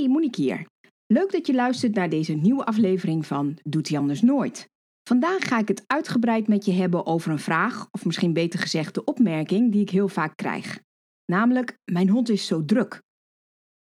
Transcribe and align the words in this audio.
Hey, 0.00 0.08
Monique 0.08 0.42
hier. 0.42 0.66
Leuk 1.06 1.32
dat 1.32 1.46
je 1.46 1.54
luistert 1.54 1.94
naar 1.94 2.08
deze 2.08 2.32
nieuwe 2.32 2.64
aflevering 2.64 3.26
van 3.26 3.58
Doet 3.62 3.88
hij 3.88 3.98
anders 3.98 4.22
nooit. 4.22 4.68
Vandaag 5.08 5.48
ga 5.48 5.58
ik 5.58 5.68
het 5.68 5.84
uitgebreid 5.86 6.48
met 6.48 6.64
je 6.64 6.72
hebben 6.72 7.06
over 7.06 7.30
een 7.30 7.38
vraag, 7.38 7.88
of 7.90 8.04
misschien 8.04 8.32
beter 8.32 8.58
gezegd 8.58 8.94
de 8.94 9.04
opmerking 9.04 9.72
die 9.72 9.80
ik 9.80 9.90
heel 9.90 10.08
vaak 10.08 10.36
krijg. 10.36 10.80
Namelijk, 11.24 11.78
mijn 11.92 12.08
hond 12.08 12.28
is 12.28 12.46
zo 12.46 12.64
druk. 12.64 13.02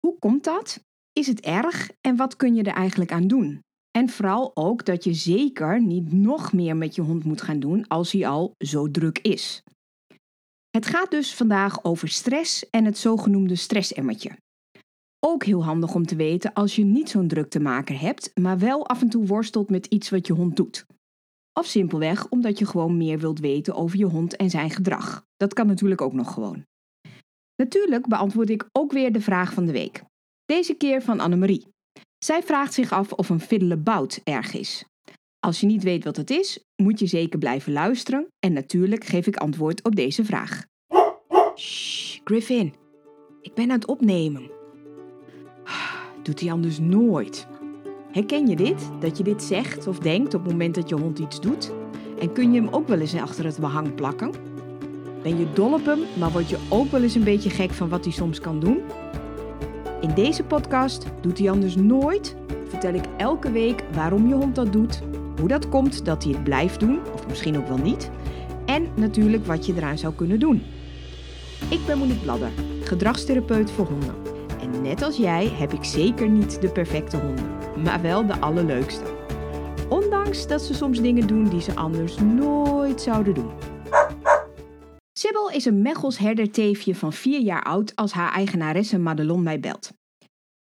Hoe 0.01 0.19
komt 0.19 0.45
dat? 0.45 0.85
Is 1.13 1.27
het 1.27 1.41
erg 1.41 1.91
en 2.01 2.17
wat 2.17 2.37
kun 2.37 2.55
je 2.55 2.63
er 2.63 2.75
eigenlijk 2.75 3.13
aan 3.13 3.27
doen? 3.27 3.61
En 3.91 4.09
vooral 4.09 4.51
ook 4.55 4.85
dat 4.85 5.05
je 5.05 5.15
zeker 5.15 5.83
niet 5.83 6.13
nog 6.13 6.53
meer 6.53 6.77
met 6.77 6.95
je 6.95 7.03
hond 7.03 7.25
moet 7.25 7.43
gaan 7.43 7.61
doen 7.61 7.89
als 7.89 8.13
hij 8.13 8.27
al 8.27 8.55
zo 8.59 8.91
druk 8.91 9.19
is. 9.19 9.63
Het 10.71 10.87
gaat 10.87 11.11
dus 11.11 11.35
vandaag 11.35 11.85
over 11.85 12.09
stress 12.09 12.71
en 12.71 12.85
het 12.85 12.99
zogenoemde 12.99 13.57
stressemmertje. 13.57 14.42
Ook 15.25 15.45
heel 15.45 15.65
handig 15.65 15.95
om 15.95 16.07
te 16.07 16.17
weten 16.17 16.53
als 16.53 16.77
je 16.77 16.85
niet 16.85 17.11
zo'n 17.11 17.29
druk 17.29 17.51
te 17.51 17.61
maken 17.61 17.97
hebt, 17.97 18.31
maar 18.41 18.59
wel 18.59 18.87
af 18.87 19.01
en 19.01 19.09
toe 19.09 19.27
worstelt 19.27 19.71
met 19.71 19.87
iets 19.87 20.11
wat 20.11 20.27
je 20.27 20.33
hond 20.33 20.57
doet. 20.57 20.87
Of 21.53 21.67
simpelweg 21.67 22.29
omdat 22.29 22.59
je 22.59 22.67
gewoon 22.67 22.97
meer 22.97 23.19
wilt 23.19 23.39
weten 23.39 23.75
over 23.75 23.99
je 23.99 24.05
hond 24.05 24.37
en 24.37 24.51
zijn 24.51 24.71
gedrag. 24.71 25.25
Dat 25.37 25.55
kan 25.55 25.67
natuurlijk 25.67 26.01
ook 26.01 26.13
nog 26.13 26.33
gewoon. 26.33 26.65
Natuurlijk 27.57 28.09
beantwoord 28.09 28.51
ik 28.51 28.67
ook 28.73 28.93
weer 28.93 29.13
de 29.13 29.21
vraag 29.21 29.53
van 29.53 29.67
de 29.67 29.73
week. 29.73 30.03
Deze 30.45 30.75
keer 30.75 31.03
van 31.03 31.21
Annemarie. 31.21 31.67
Zij 32.25 32.43
vraagt 32.43 32.75
zich 32.75 32.93
af 32.93 33.13
of 33.13 33.29
een 33.29 33.41
fiddlebout 33.41 34.21
erg 34.25 34.55
is. 34.55 34.85
Als 35.39 35.61
je 35.61 35.67
niet 35.67 35.83
weet 35.83 36.05
wat 36.05 36.17
het 36.17 36.31
is, 36.31 36.65
moet 36.83 36.99
je 36.99 37.07
zeker 37.07 37.39
blijven 37.39 37.73
luisteren 37.73 38.27
en 38.39 38.53
natuurlijk 38.53 39.05
geef 39.05 39.27
ik 39.27 39.37
antwoord 39.37 39.85
op 39.85 39.97
deze 39.97 40.25
vraag. 40.25 40.67
Shh, 41.57 42.21
Griffin. 42.25 42.75
Ik 43.41 43.55
ben 43.55 43.71
aan 43.71 43.79
het 43.79 43.87
opnemen. 43.87 44.62
Doet 46.23 46.41
hij 46.41 46.53
anders 46.53 46.79
nooit. 46.79 47.47
Herken 48.11 48.47
je 48.47 48.57
dit? 48.57 48.91
Dat 49.01 49.17
je 49.19 49.25
dit 49.25 49.43
zegt 49.43 49.87
of 49.87 49.99
denkt 49.99 50.35
op 50.35 50.43
het 50.43 50.53
moment 50.53 50.75
dat 50.75 50.89
je 50.89 50.95
hond 50.95 51.19
iets 51.19 51.41
doet? 51.41 51.73
En 52.19 52.33
kun 52.33 52.53
je 52.53 52.61
hem 52.61 52.69
ook 52.71 52.89
wel 52.89 52.99
eens 52.99 53.15
achter 53.15 53.45
het 53.45 53.59
behang 53.59 53.95
plakken? 53.95 54.31
Ben 55.23 55.39
je 55.39 55.47
dol 55.53 55.73
op 55.73 55.87
hem, 55.87 56.01
maar 56.19 56.31
word 56.31 56.49
je 56.51 56.59
ook 56.69 56.91
wel 56.91 57.03
eens 57.03 57.15
een 57.15 57.25
beetje 57.25 57.51
gek 57.51 57.71
van 57.71 57.89
wat 57.89 58.05
hij 58.05 58.13
soms 58.13 58.41
kan 58.41 58.61
doen? 58.61 58.81
In 60.01 60.15
deze 60.15 60.45
podcast 60.45 61.07
Doet 61.21 61.39
hij 61.39 61.51
anders 61.51 61.77
nooit 61.77 62.37
vertel 62.69 62.95
ik 62.95 63.05
elke 63.17 63.51
week 63.51 63.85
waarom 63.93 64.29
je 64.29 64.35
hond 64.35 64.55
dat 64.55 64.73
doet, 64.73 65.01
hoe 65.39 65.49
dat 65.49 65.69
komt 65.69 66.05
dat 66.05 66.25
hij 66.25 66.33
het 66.33 66.45
blijft 66.45 66.81
doen, 66.81 66.99
of 67.15 67.29
misschien 67.29 67.57
ook 67.57 67.69
wel 67.69 67.79
niet, 67.79 68.11
en 68.67 68.89
natuurlijk 68.95 69.47
wat 69.47 69.67
je 69.67 69.75
eraan 69.77 69.99
zou 69.99 70.15
kunnen 70.15 70.41
doen. 70.41 70.63
Ik 71.71 71.81
ben 71.87 71.99
Monique 71.99 72.23
Bladder, 72.23 72.51
gedragstherapeut 72.83 73.71
voor 73.71 73.87
honden. 73.87 74.22
Net 74.83 75.03
als 75.03 75.17
jij 75.17 75.49
heb 75.49 75.73
ik 75.73 75.85
zeker 75.85 76.29
niet 76.29 76.61
de 76.61 76.69
perfecte 76.69 77.17
honden, 77.17 77.83
maar 77.83 78.03
wel 78.03 78.27
de 78.27 78.41
allerleukste. 78.41 79.05
Ondanks 79.89 80.47
dat 80.47 80.63
ze 80.63 80.75
soms 80.75 81.01
dingen 81.01 81.27
doen 81.27 81.49
die 81.49 81.61
ze 81.61 81.75
anders 81.75 82.19
nooit 82.19 83.01
zouden 83.01 83.35
doen. 83.35 83.51
Sibyl 85.13 85.51
is 85.51 85.65
een 85.65 85.83
Mechels 85.83 86.19
herderteefje 86.19 86.95
van 86.95 87.13
4 87.13 87.41
jaar 87.41 87.63
oud 87.63 87.97
als 87.97 88.13
haar 88.13 88.33
eigenaresse 88.33 88.99
Madelon 88.99 89.43
mij 89.43 89.61
belt. 89.61 89.93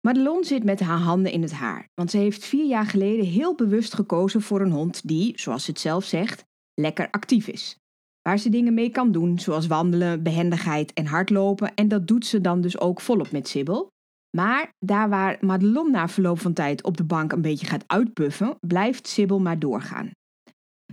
Madelon 0.00 0.44
zit 0.44 0.64
met 0.64 0.80
haar 0.80 0.98
handen 0.98 1.32
in 1.32 1.42
het 1.42 1.52
haar, 1.52 1.88
want 1.94 2.10
ze 2.10 2.16
heeft 2.16 2.44
vier 2.44 2.66
jaar 2.66 2.86
geleden 2.86 3.24
heel 3.24 3.54
bewust 3.54 3.94
gekozen 3.94 4.42
voor 4.42 4.60
een 4.60 4.72
hond 4.72 5.08
die, 5.08 5.32
zoals 5.36 5.64
ze 5.64 5.70
het 5.70 5.80
zelf 5.80 6.04
zegt, 6.04 6.44
lekker 6.74 7.10
actief 7.10 7.48
is. 7.48 7.76
Waar 8.22 8.38
ze 8.38 8.48
dingen 8.48 8.74
mee 8.74 8.90
kan 8.90 9.12
doen, 9.12 9.38
zoals 9.38 9.66
wandelen, 9.66 10.22
behendigheid 10.22 10.92
en 10.92 11.06
hardlopen, 11.06 11.74
en 11.74 11.88
dat 11.88 12.06
doet 12.06 12.26
ze 12.26 12.40
dan 12.40 12.60
dus 12.60 12.78
ook 12.78 13.00
volop 13.00 13.30
met 13.30 13.48
Sibyl. 13.48 13.90
Maar 14.36 14.72
daar 14.78 15.08
waar 15.08 15.36
Madelon 15.40 15.90
na 15.90 16.08
verloop 16.08 16.40
van 16.40 16.52
tijd 16.52 16.82
op 16.82 16.96
de 16.96 17.04
bank 17.04 17.32
een 17.32 17.42
beetje 17.42 17.66
gaat 17.66 17.84
uitpuffen, 17.86 18.56
blijft 18.66 19.08
Sibyl 19.08 19.40
maar 19.40 19.58
doorgaan. 19.58 20.10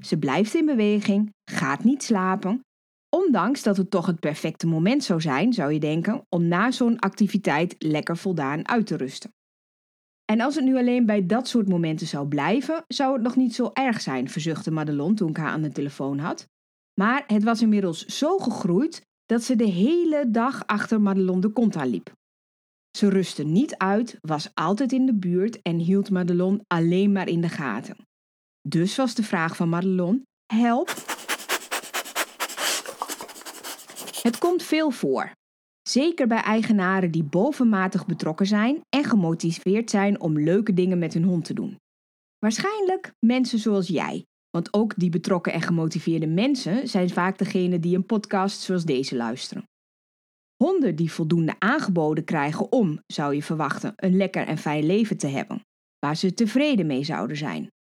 Ze 0.01 0.17
blijft 0.17 0.53
in 0.53 0.65
beweging, 0.65 1.33
gaat 1.51 1.83
niet 1.83 2.03
slapen, 2.03 2.61
Ondanks 3.15 3.63
dat 3.63 3.77
het 3.77 3.91
toch 3.91 4.05
het 4.05 4.19
perfecte 4.19 4.67
moment 4.67 5.03
zou 5.03 5.21
zijn, 5.21 5.53
zou 5.53 5.73
je 5.73 5.79
denken, 5.79 6.25
om 6.29 6.47
na 6.47 6.71
zo'n 6.71 6.99
activiteit 6.99 7.75
lekker 7.77 8.17
voldaan 8.17 8.67
uit 8.67 8.87
te 8.87 8.97
rusten. 8.97 9.33
En 10.25 10.41
als 10.41 10.55
het 10.55 10.63
nu 10.63 10.77
alleen 10.77 11.05
bij 11.05 11.25
dat 11.25 11.47
soort 11.47 11.67
momenten 11.67 12.07
zou 12.07 12.27
blijven, 12.27 12.83
zou 12.87 13.13
het 13.13 13.21
nog 13.21 13.35
niet 13.35 13.55
zo 13.55 13.69
erg 13.73 14.01
zijn, 14.01 14.29
verzuchtte 14.29 14.71
Madelon 14.71 15.15
toen 15.15 15.29
ik 15.29 15.37
haar 15.37 15.49
aan 15.49 15.61
de 15.61 15.71
telefoon 15.71 16.19
had. 16.19 16.47
Maar 16.99 17.23
het 17.27 17.43
was 17.43 17.61
inmiddels 17.61 18.05
zo 18.05 18.37
gegroeid 18.37 19.01
dat 19.25 19.43
ze 19.43 19.55
de 19.55 19.69
hele 19.69 20.25
dag 20.31 20.67
achter 20.67 21.01
Madelon 21.01 21.39
de 21.39 21.49
kont 21.49 21.75
aan 21.75 21.87
liep. 21.87 22.11
Ze 22.95 23.09
rustte 23.09 23.43
niet 23.43 23.77
uit, 23.77 24.17
was 24.21 24.49
altijd 24.53 24.91
in 24.91 25.05
de 25.05 25.13
buurt 25.13 25.61
en 25.61 25.77
hield 25.77 26.09
Madelon 26.09 26.61
alleen 26.67 27.11
maar 27.11 27.27
in 27.27 27.41
de 27.41 27.49
gaten. 27.49 27.97
Dus 28.67 28.95
was 28.95 29.15
de 29.15 29.23
vraag 29.23 29.55
van 29.55 29.69
Madelon: 29.69 30.23
help, 30.53 30.87
Het 34.21 34.37
komt 34.37 34.63
veel 34.63 34.91
voor. 34.91 35.31
Zeker 35.81 36.27
bij 36.27 36.41
eigenaren 36.41 37.11
die 37.11 37.23
bovenmatig 37.23 38.05
betrokken 38.05 38.45
zijn 38.45 38.81
en 38.89 39.03
gemotiveerd 39.03 39.89
zijn 39.89 40.21
om 40.21 40.39
leuke 40.39 40.73
dingen 40.73 40.99
met 40.99 41.13
hun 41.13 41.23
hond 41.23 41.45
te 41.45 41.53
doen. 41.53 41.77
Waarschijnlijk 42.39 43.11
mensen 43.25 43.59
zoals 43.59 43.87
jij, 43.87 44.25
want 44.49 44.73
ook 44.73 44.93
die 44.95 45.09
betrokken 45.09 45.53
en 45.53 45.61
gemotiveerde 45.61 46.27
mensen 46.27 46.87
zijn 46.87 47.09
vaak 47.09 47.37
degene 47.37 47.79
die 47.79 47.95
een 47.95 48.05
podcast 48.05 48.61
zoals 48.61 48.85
deze 48.85 49.15
luisteren. 49.15 49.63
Honden 50.63 50.95
die 50.95 51.11
voldoende 51.11 51.55
aangeboden 51.59 52.23
krijgen 52.23 52.71
om, 52.71 52.99
zou 53.07 53.35
je 53.35 53.43
verwachten, 53.43 53.93
een 53.95 54.17
lekker 54.17 54.47
en 54.47 54.57
fijn 54.57 54.85
leven 54.85 55.17
te 55.17 55.27
hebben, 55.27 55.65
waar 55.99 56.15
ze 56.15 56.33
tevreden 56.33 56.85
mee 56.85 57.03
zouden 57.03 57.37
zijn. 57.37 57.71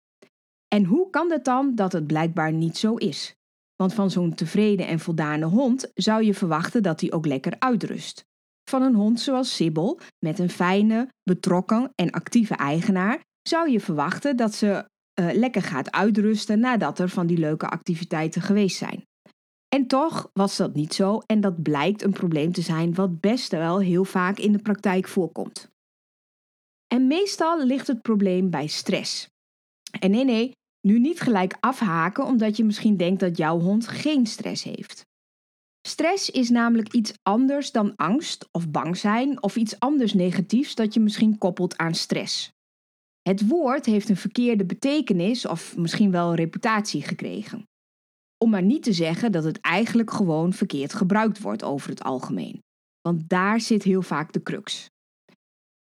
En 0.69 0.85
hoe 0.85 1.11
kan 1.11 1.31
het 1.31 1.45
dan 1.45 1.75
dat 1.75 1.93
het 1.93 2.07
blijkbaar 2.07 2.53
niet 2.53 2.79
zo 2.79 2.95
is? 2.95 3.35
Want 3.77 3.95
van 3.95 4.11
zo'n 4.11 4.35
tevreden 4.35 4.87
en 4.87 5.01
voldane 5.01 5.45
hond 5.45 5.91
zou 5.95 6.25
je 6.25 6.35
verwachten 6.35 6.83
dat 6.83 7.01
hij 7.01 7.13
ook 7.13 7.27
lekker 7.27 7.57
uitrust. 7.59 8.25
Van 8.71 8.83
een 8.83 8.95
hond 8.95 9.21
zoals 9.21 9.57
Sibyl, 9.57 10.01
met 10.19 10.39
een 10.39 10.51
fijne, 10.51 11.09
betrokken 11.23 11.93
en 11.95 12.11
actieve 12.11 12.55
eigenaar, 12.55 13.21
zou 13.43 13.71
je 13.71 13.81
verwachten 13.81 14.37
dat 14.37 14.55
ze 14.55 14.89
uh, 15.21 15.33
lekker 15.33 15.63
gaat 15.63 15.91
uitrusten 15.91 16.61
nadat 16.61 16.99
er 16.99 17.09
van 17.09 17.27
die 17.27 17.39
leuke 17.39 17.69
activiteiten 17.69 18.43
geweest 18.43 18.77
zijn. 18.77 19.05
En 19.75 19.87
toch 19.87 20.31
was 20.33 20.57
dat 20.57 20.75
niet 20.75 20.95
zo 20.95 21.23
en 21.27 21.41
dat 21.41 21.63
blijkt 21.63 22.03
een 22.03 22.13
probleem 22.13 22.53
te 22.53 22.61
zijn 22.61 22.95
wat 22.95 23.21
best 23.21 23.51
wel 23.51 23.81
heel 23.81 24.05
vaak 24.05 24.39
in 24.39 24.53
de 24.53 24.59
praktijk 24.59 25.09
voorkomt. 25.09 25.71
En 26.87 27.07
meestal 27.07 27.65
ligt 27.65 27.87
het 27.87 28.03
probleem 28.03 28.51
bij 28.51 28.67
stress. 28.67 29.29
En 30.01 30.11
nee, 30.11 30.25
nee, 30.25 30.53
nu 30.81 30.99
niet 30.99 31.21
gelijk 31.21 31.57
afhaken 31.61 32.25
omdat 32.25 32.57
je 32.57 32.65
misschien 32.65 32.97
denkt 32.97 33.21
dat 33.21 33.37
jouw 33.37 33.61
hond 33.61 33.89
geen 33.89 34.27
stress 34.27 34.63
heeft. 34.63 35.07
Stress 35.87 36.31
is 36.31 36.51
namelijk 36.51 36.93
iets 36.93 37.13
anders 37.23 37.73
dan 37.73 37.97
angst 37.97 38.49
of 38.51 38.71
bang 38.71 38.97
zijn 38.97 39.43
of 39.43 39.57
iets 39.57 39.79
anders 39.79 40.13
negatiefs 40.13 40.75
dat 40.75 40.95
je 40.95 41.01
misschien 41.01 41.39
koppelt 41.39 41.77
aan 41.77 41.95
stress. 41.95 42.53
Het 43.23 43.49
woord 43.49 43.87
heeft 43.87 44.09
een 44.09 44.17
verkeerde 44.17 44.65
betekenis 44.65 45.47
of 45.47 45.77
misschien 45.77 46.11
wel 46.11 46.35
reputatie 46.35 47.03
gekregen. 47.03 47.69
Om 48.39 48.51
maar 48.51 48.63
niet 48.63 48.83
te 48.83 48.93
zeggen 48.93 49.33
dat 49.33 49.45
het 49.45 49.61
eigenlijk 49.61 50.11
gewoon 50.11 50.53
verkeerd 50.53 50.95
gebruikt 50.95 51.41
wordt 51.41 51.63
over 51.63 51.91
het 51.91 52.03
algemeen. 52.03 52.63
Want 53.01 53.29
daar 53.29 53.61
zit 53.61 53.83
heel 53.83 54.03
vaak 54.03 54.33
de 54.33 54.43
crux. 54.43 54.91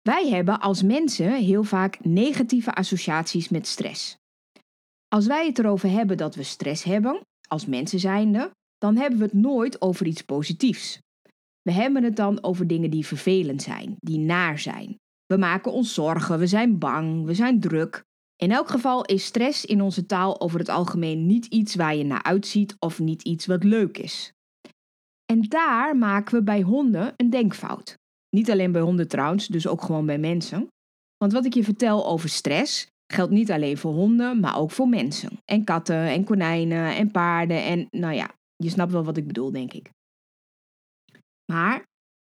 Wij 0.02 0.30
hebben 0.30 0.59
als 0.59 0.84
mensen 0.84 1.36
heel 1.36 1.64
vaak 1.64 2.03
negatieve 2.06 2.74
associaties 2.74 3.50
met 3.50 3.68
stress. 3.68 4.18
Als 5.08 5.25
wij 5.28 5.46
het 5.46 5.59
erover 5.59 5.90
hebben 5.90 6.18
dat 6.18 6.36
we 6.36 6.44
stress 6.44 6.84
hebben, 6.84 7.19
als 7.47 7.66
mensen 7.66 8.00
zijnde, 8.00 8.52
dan 8.78 8.97
hebben 8.97 9.20
we 9.20 9.25
het 9.25 9.34
nooit 9.34 9.81
over 9.81 10.06
iets 10.06 10.22
positiefs. 10.22 11.00
We 11.62 11.72
hebben 11.72 12.03
het 12.03 12.16
dan 12.16 12.44
over 12.44 12.68
dingen 12.68 12.90
die 12.90 13.06
vervelend 13.06 13.62
zijn, 13.62 13.96
die 14.00 14.20
naar 14.20 14.59
zijn. 14.59 15.00
We 15.25 15.38
maken 15.38 15.72
ons 15.72 15.94
zorgen, 15.94 16.40
we 16.40 16.47
zijn 16.47 16.79
bang, 16.79 17.26
we 17.26 17.34
zijn 17.34 17.59
druk. 17.59 18.03
In 18.43 18.51
elk 18.51 18.69
geval 18.69 19.05
is 19.05 19.25
stress 19.25 19.66
in 19.66 19.81
onze 19.81 20.05
taal 20.05 20.41
over 20.41 20.59
het 20.59 20.69
algemeen 20.69 21.25
niet 21.25 21.45
iets 21.45 21.75
waar 21.75 21.95
je 21.95 22.03
naar 22.03 22.23
uitziet 22.23 22.75
of 22.79 22.99
niet 22.99 23.22
iets 23.22 23.45
wat 23.45 23.63
leuk 23.63 23.97
is. 23.97 24.31
En 25.25 25.41
daar 25.41 25.97
maken 25.97 26.34
we 26.34 26.43
bij 26.43 26.61
honden 26.61 27.13
een 27.17 27.29
denkfout. 27.29 27.97
Niet 28.29 28.51
alleen 28.51 28.72
bij 28.72 28.81
honden 28.81 29.07
trouwens, 29.07 29.47
dus 29.47 29.67
ook 29.67 29.81
gewoon 29.81 30.05
bij 30.05 30.17
mensen. 30.17 30.67
Want 31.17 31.34
wat 31.34 31.45
ik 31.45 31.53
je 31.53 31.63
vertel 31.63 32.07
over 32.07 32.29
stress, 32.29 32.87
Geldt 33.13 33.31
niet 33.31 33.51
alleen 33.51 33.78
voor 33.78 33.93
honden, 33.93 34.40
maar 34.40 34.57
ook 34.57 34.72
voor 34.72 34.87
mensen. 34.87 35.37
En 35.46 35.63
katten 35.63 36.07
en 36.07 36.23
konijnen 36.23 36.96
en 36.96 37.11
paarden 37.11 37.63
en 37.63 37.87
nou 37.89 38.13
ja, 38.13 38.35
je 38.55 38.69
snapt 38.69 38.91
wel 38.91 39.03
wat 39.03 39.17
ik 39.17 39.28
bedoel, 39.28 39.51
denk 39.51 39.73
ik. 39.73 39.89
Maar 41.51 41.84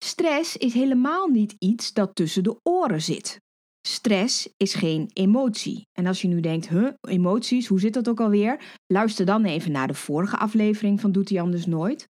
stress 0.04 0.56
is 0.56 0.74
helemaal 0.74 1.26
niet 1.26 1.54
iets 1.58 1.92
dat 1.92 2.14
tussen 2.14 2.42
de 2.42 2.56
oren 2.62 3.02
zit. 3.02 3.40
Stress 3.88 4.48
is 4.56 4.74
geen 4.74 5.10
emotie. 5.12 5.86
En 5.92 6.06
als 6.06 6.22
je 6.22 6.28
nu 6.28 6.40
denkt, 6.40 6.68
huh, 6.68 6.92
emoties, 7.00 7.66
hoe 7.66 7.80
zit 7.80 7.94
dat 7.94 8.08
ook 8.08 8.20
alweer? 8.20 8.78
Luister 8.86 9.26
dan 9.26 9.44
even 9.44 9.72
naar 9.72 9.86
de 9.86 9.94
vorige 9.94 10.36
aflevering 10.36 11.00
van 11.00 11.12
Doet 11.12 11.28
hij 11.28 11.40
anders 11.40 11.66
nooit. 11.66 12.08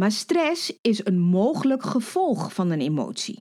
Maar 0.00 0.12
stress 0.12 0.78
is 0.80 1.04
een 1.04 1.20
mogelijk 1.20 1.82
gevolg 1.82 2.54
van 2.54 2.70
een 2.70 2.80
emotie. 2.80 3.36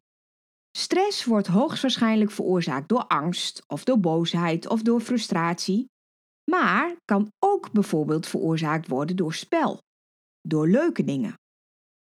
Stress 0.77 1.25
wordt 1.25 1.47
hoogstwaarschijnlijk 1.47 2.31
veroorzaakt 2.31 2.89
door 2.89 3.07
angst 3.07 3.63
of 3.67 3.83
door 3.83 3.99
boosheid 3.99 4.67
of 4.67 4.81
door 4.81 5.01
frustratie, 5.01 5.89
maar 6.51 6.95
kan 7.05 7.31
ook 7.39 7.71
bijvoorbeeld 7.71 8.27
veroorzaakt 8.27 8.87
worden 8.87 9.15
door 9.15 9.33
spel, 9.33 9.81
door 10.41 10.67
leuke 10.67 11.03
dingen. 11.03 11.33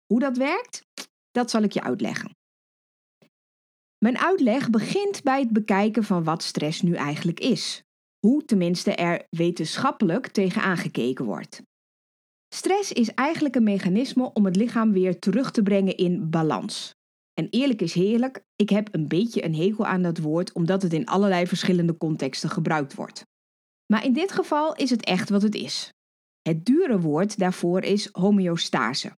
Hoe 0.06 0.20
dat 0.20 0.36
werkt, 0.36 0.82
dat 1.30 1.50
zal 1.50 1.62
ik 1.62 1.72
je 1.72 1.82
uitleggen. 1.82 2.30
Mijn 4.04 4.18
uitleg 4.18 4.70
begint 4.70 5.22
bij 5.22 5.40
het 5.40 5.52
bekijken 5.52 6.04
van 6.04 6.24
wat 6.24 6.42
stress 6.42 6.82
nu 6.82 6.94
eigenlijk 6.94 7.40
is. 7.40 7.82
Hoe 8.18 8.44
tenminste 8.44 8.94
er 8.94 9.26
wetenschappelijk 9.30 10.26
tegen 10.26 10.62
aangekeken 10.62 11.24
wordt. 11.24 11.62
Stress 12.54 12.92
is 12.92 13.14
eigenlijk 13.14 13.54
een 13.54 13.62
mechanisme 13.62 14.32
om 14.32 14.44
het 14.44 14.56
lichaam 14.56 14.92
weer 14.92 15.18
terug 15.18 15.50
te 15.50 15.62
brengen 15.62 15.96
in 15.96 16.30
balans. 16.30 16.94
En 17.34 17.48
eerlijk 17.50 17.82
is 17.82 17.94
heerlijk, 17.94 18.42
ik 18.56 18.70
heb 18.70 18.88
een 18.94 19.08
beetje 19.08 19.44
een 19.44 19.54
hekel 19.54 19.86
aan 19.86 20.02
dat 20.02 20.18
woord 20.18 20.52
omdat 20.52 20.82
het 20.82 20.92
in 20.92 21.06
allerlei 21.06 21.46
verschillende 21.46 21.96
contexten 21.96 22.50
gebruikt 22.50 22.94
wordt. 22.94 23.22
Maar 23.86 24.04
in 24.04 24.12
dit 24.12 24.32
geval 24.32 24.74
is 24.76 24.90
het 24.90 25.04
echt 25.04 25.28
wat 25.28 25.42
het 25.42 25.54
is. 25.54 25.92
Het 26.42 26.64
dure 26.64 27.00
woord 27.00 27.38
daarvoor 27.38 27.82
is 27.82 28.08
homeostase. 28.12 29.16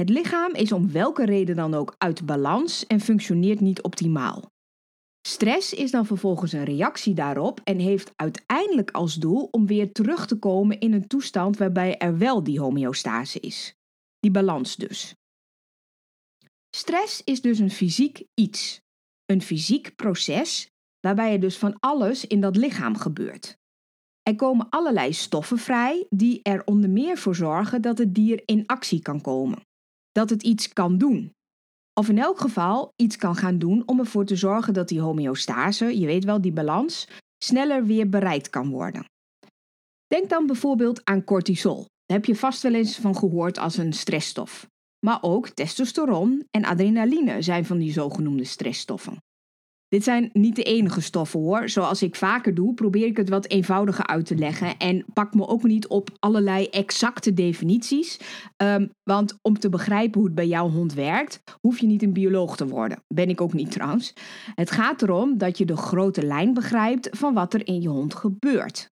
Het 0.00 0.08
lichaam 0.08 0.54
is 0.54 0.72
om 0.72 0.92
welke 0.92 1.24
reden 1.24 1.56
dan 1.56 1.74
ook 1.74 1.94
uit 1.98 2.26
balans 2.26 2.86
en 2.86 3.00
functioneert 3.00 3.60
niet 3.60 3.82
optimaal. 3.82 4.50
Stress 5.26 5.72
is 5.72 5.90
dan 5.90 6.06
vervolgens 6.06 6.52
een 6.52 6.64
reactie 6.64 7.14
daarop 7.14 7.60
en 7.64 7.78
heeft 7.78 8.12
uiteindelijk 8.16 8.90
als 8.90 9.14
doel 9.14 9.48
om 9.50 9.66
weer 9.66 9.92
terug 9.92 10.26
te 10.26 10.38
komen 10.38 10.80
in 10.80 10.92
een 10.92 11.06
toestand 11.06 11.56
waarbij 11.56 11.98
er 11.98 12.18
wel 12.18 12.42
die 12.42 12.60
homeostase 12.60 13.40
is. 13.40 13.74
Die 14.18 14.30
balans 14.30 14.76
dus. 14.76 15.14
Stress 16.76 17.24
is 17.24 17.40
dus 17.40 17.58
een 17.58 17.70
fysiek 17.70 18.24
iets, 18.34 18.80
een 19.24 19.42
fysiek 19.42 19.94
proces 19.94 20.70
waarbij 21.00 21.32
er 21.32 21.40
dus 21.40 21.58
van 21.58 21.76
alles 21.78 22.26
in 22.26 22.40
dat 22.40 22.56
lichaam 22.56 22.96
gebeurt. 22.96 23.58
Er 24.22 24.36
komen 24.36 24.68
allerlei 24.68 25.12
stoffen 25.12 25.58
vrij 25.58 26.06
die 26.10 26.42
er 26.42 26.64
onder 26.64 26.90
meer 26.90 27.18
voor 27.18 27.34
zorgen 27.34 27.82
dat 27.82 27.98
het 27.98 28.14
dier 28.14 28.42
in 28.44 28.66
actie 28.66 29.02
kan 29.02 29.20
komen. 29.20 29.64
Dat 30.16 30.30
het 30.30 30.42
iets 30.42 30.72
kan 30.72 30.98
doen. 30.98 31.34
Of 31.94 32.08
in 32.08 32.18
elk 32.18 32.40
geval 32.40 32.92
iets 32.96 33.16
kan 33.16 33.36
gaan 33.36 33.58
doen 33.58 33.82
om 33.86 33.98
ervoor 33.98 34.24
te 34.24 34.36
zorgen 34.36 34.74
dat 34.74 34.88
die 34.88 35.00
homeostase, 35.00 35.98
je 35.98 36.06
weet 36.06 36.24
wel, 36.24 36.40
die 36.40 36.52
balans, 36.52 37.08
sneller 37.44 37.84
weer 37.84 38.08
bereikt 38.08 38.50
kan 38.50 38.70
worden. 38.70 39.04
Denk 40.06 40.28
dan 40.28 40.46
bijvoorbeeld 40.46 41.04
aan 41.04 41.24
cortisol. 41.24 41.76
Daar 41.76 42.16
heb 42.16 42.24
je 42.24 42.36
vast 42.36 42.62
wel 42.62 42.74
eens 42.74 42.96
van 42.96 43.16
gehoord 43.16 43.58
als 43.58 43.76
een 43.76 43.92
stressstof. 43.92 44.66
Maar 45.06 45.18
ook 45.20 45.48
testosteron 45.48 46.46
en 46.50 46.64
adrenaline 46.64 47.42
zijn 47.42 47.64
van 47.64 47.78
die 47.78 47.92
zogenoemde 47.92 48.44
stressstoffen. 48.44 49.16
Dit 49.96 50.04
zijn 50.04 50.30
niet 50.32 50.56
de 50.56 50.62
enige 50.62 51.00
stoffen 51.00 51.40
hoor. 51.40 51.68
Zoals 51.68 52.02
ik 52.02 52.16
vaker 52.16 52.54
doe, 52.54 52.74
probeer 52.74 53.06
ik 53.06 53.16
het 53.16 53.28
wat 53.28 53.48
eenvoudiger 53.48 54.06
uit 54.06 54.26
te 54.26 54.36
leggen 54.36 54.76
en 54.76 55.04
pak 55.12 55.34
me 55.34 55.46
ook 55.46 55.62
niet 55.62 55.86
op 55.86 56.10
allerlei 56.18 56.66
exacte 56.66 57.34
definities. 57.34 58.20
Um, 58.56 58.90
want 59.02 59.38
om 59.42 59.58
te 59.58 59.68
begrijpen 59.68 60.18
hoe 60.18 60.26
het 60.26 60.34
bij 60.34 60.46
jouw 60.46 60.70
hond 60.70 60.94
werkt, 60.94 61.42
hoef 61.60 61.78
je 61.78 61.86
niet 61.86 62.02
een 62.02 62.12
bioloog 62.12 62.56
te 62.56 62.66
worden. 62.66 63.02
Ben 63.14 63.28
ik 63.28 63.40
ook 63.40 63.52
niet 63.52 63.70
trouwens. 63.70 64.12
Het 64.54 64.70
gaat 64.70 65.02
erom 65.02 65.38
dat 65.38 65.58
je 65.58 65.64
de 65.64 65.76
grote 65.76 66.22
lijn 66.22 66.54
begrijpt 66.54 67.08
van 67.12 67.34
wat 67.34 67.54
er 67.54 67.66
in 67.66 67.80
je 67.80 67.88
hond 67.88 68.14
gebeurt. 68.14 68.90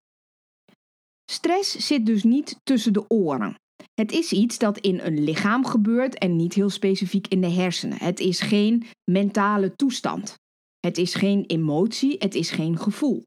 Stress 1.30 1.86
zit 1.86 2.06
dus 2.06 2.22
niet 2.22 2.60
tussen 2.62 2.92
de 2.92 3.04
oren. 3.08 3.54
Het 3.94 4.12
is 4.12 4.32
iets 4.32 4.58
dat 4.58 4.78
in 4.78 5.00
een 5.00 5.24
lichaam 5.24 5.66
gebeurt 5.66 6.18
en 6.18 6.36
niet 6.36 6.54
heel 6.54 6.70
specifiek 6.70 7.26
in 7.28 7.40
de 7.40 7.50
hersenen. 7.50 7.98
Het 7.98 8.20
is 8.20 8.40
geen 8.40 8.84
mentale 9.10 9.76
toestand. 9.76 10.42
Het 10.84 10.98
is 10.98 11.14
geen 11.14 11.44
emotie, 11.46 12.16
het 12.18 12.34
is 12.34 12.50
geen 12.50 12.78
gevoel. 12.78 13.22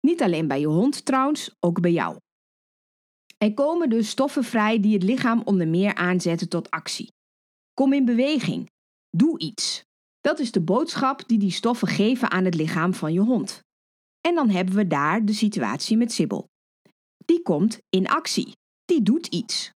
Niet 0.00 0.22
alleen 0.22 0.48
bij 0.48 0.60
je 0.60 0.66
hond 0.66 1.04
trouwens, 1.04 1.56
ook 1.60 1.80
bij 1.80 1.92
jou. 1.92 2.16
Er 3.38 3.54
komen 3.54 3.90
dus 3.90 4.08
stoffen 4.08 4.44
vrij 4.44 4.80
die 4.80 4.92
het 4.92 5.02
lichaam 5.02 5.42
onder 5.44 5.68
meer 5.68 5.94
aanzetten 5.94 6.48
tot 6.48 6.70
actie. 6.70 7.12
Kom 7.74 7.92
in 7.92 8.04
beweging. 8.04 8.70
Doe 9.10 9.38
iets. 9.38 9.84
Dat 10.20 10.38
is 10.38 10.52
de 10.52 10.60
boodschap 10.60 11.28
die 11.28 11.38
die 11.38 11.50
stoffen 11.50 11.88
geven 11.88 12.30
aan 12.30 12.44
het 12.44 12.54
lichaam 12.54 12.94
van 12.94 13.12
je 13.12 13.20
hond. 13.20 13.60
En 14.20 14.34
dan 14.34 14.48
hebben 14.48 14.74
we 14.74 14.86
daar 14.86 15.24
de 15.24 15.32
situatie 15.32 15.96
met 15.96 16.12
Sibyl. 16.12 16.48
Die 17.24 17.42
komt 17.42 17.78
in 17.88 18.08
actie. 18.08 18.52
Die 18.84 19.02
doet 19.02 19.26
iets. 19.26 19.70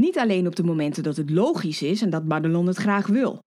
Niet 0.00 0.18
alleen 0.18 0.46
op 0.46 0.56
de 0.56 0.64
momenten 0.64 1.02
dat 1.02 1.16
het 1.16 1.30
logisch 1.30 1.82
is 1.82 2.02
en 2.02 2.10
dat 2.10 2.24
Madelon 2.24 2.66
het 2.66 2.76
graag 2.76 3.06
wil. 3.06 3.42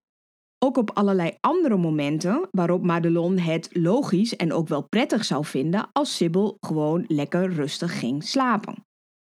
Ook 0.66 0.78
op 0.78 0.92
allerlei 0.92 1.38
andere 1.40 1.78
momenten 1.78 2.48
waarop 2.52 2.84
Madelon 2.84 3.38
het 3.38 3.70
logisch 3.72 4.36
en 4.36 4.54
ook 4.54 4.68
wel 4.68 4.88
prettig 4.88 5.26
zou 5.26 5.46
vinden 5.46 5.90
als 5.92 6.16
Sibyl 6.16 6.58
gewoon 6.60 7.06
lekker 7.08 7.54
rustig 7.54 8.00
ging 8.00 8.24
slapen. 8.24 8.86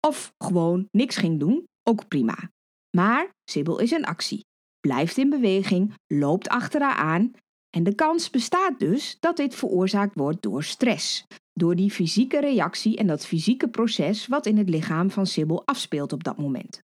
Of 0.07 0.33
gewoon 0.37 0.87
niks 0.91 1.15
ging 1.15 1.39
doen, 1.39 1.63
ook 1.83 2.07
prima. 2.07 2.51
Maar 2.97 3.29
Sibyl 3.49 3.79
is 3.79 3.91
in 3.91 4.05
actie, 4.05 4.45
blijft 4.79 5.17
in 5.17 5.29
beweging, 5.29 5.93
loopt 6.07 6.49
achter 6.49 6.81
haar 6.81 6.95
aan 6.95 7.31
en 7.75 7.83
de 7.83 7.95
kans 7.95 8.29
bestaat 8.29 8.79
dus 8.79 9.17
dat 9.19 9.37
dit 9.37 9.55
veroorzaakt 9.55 10.15
wordt 10.15 10.41
door 10.41 10.63
stress. 10.63 11.25
Door 11.53 11.75
die 11.75 11.91
fysieke 11.91 12.39
reactie 12.39 12.97
en 12.97 13.07
dat 13.07 13.25
fysieke 13.25 13.69
proces 13.69 14.27
wat 14.27 14.45
in 14.45 14.57
het 14.57 14.69
lichaam 14.69 15.11
van 15.11 15.27
Sibyl 15.27 15.65
afspeelt 15.65 16.13
op 16.13 16.23
dat 16.23 16.37
moment. 16.37 16.81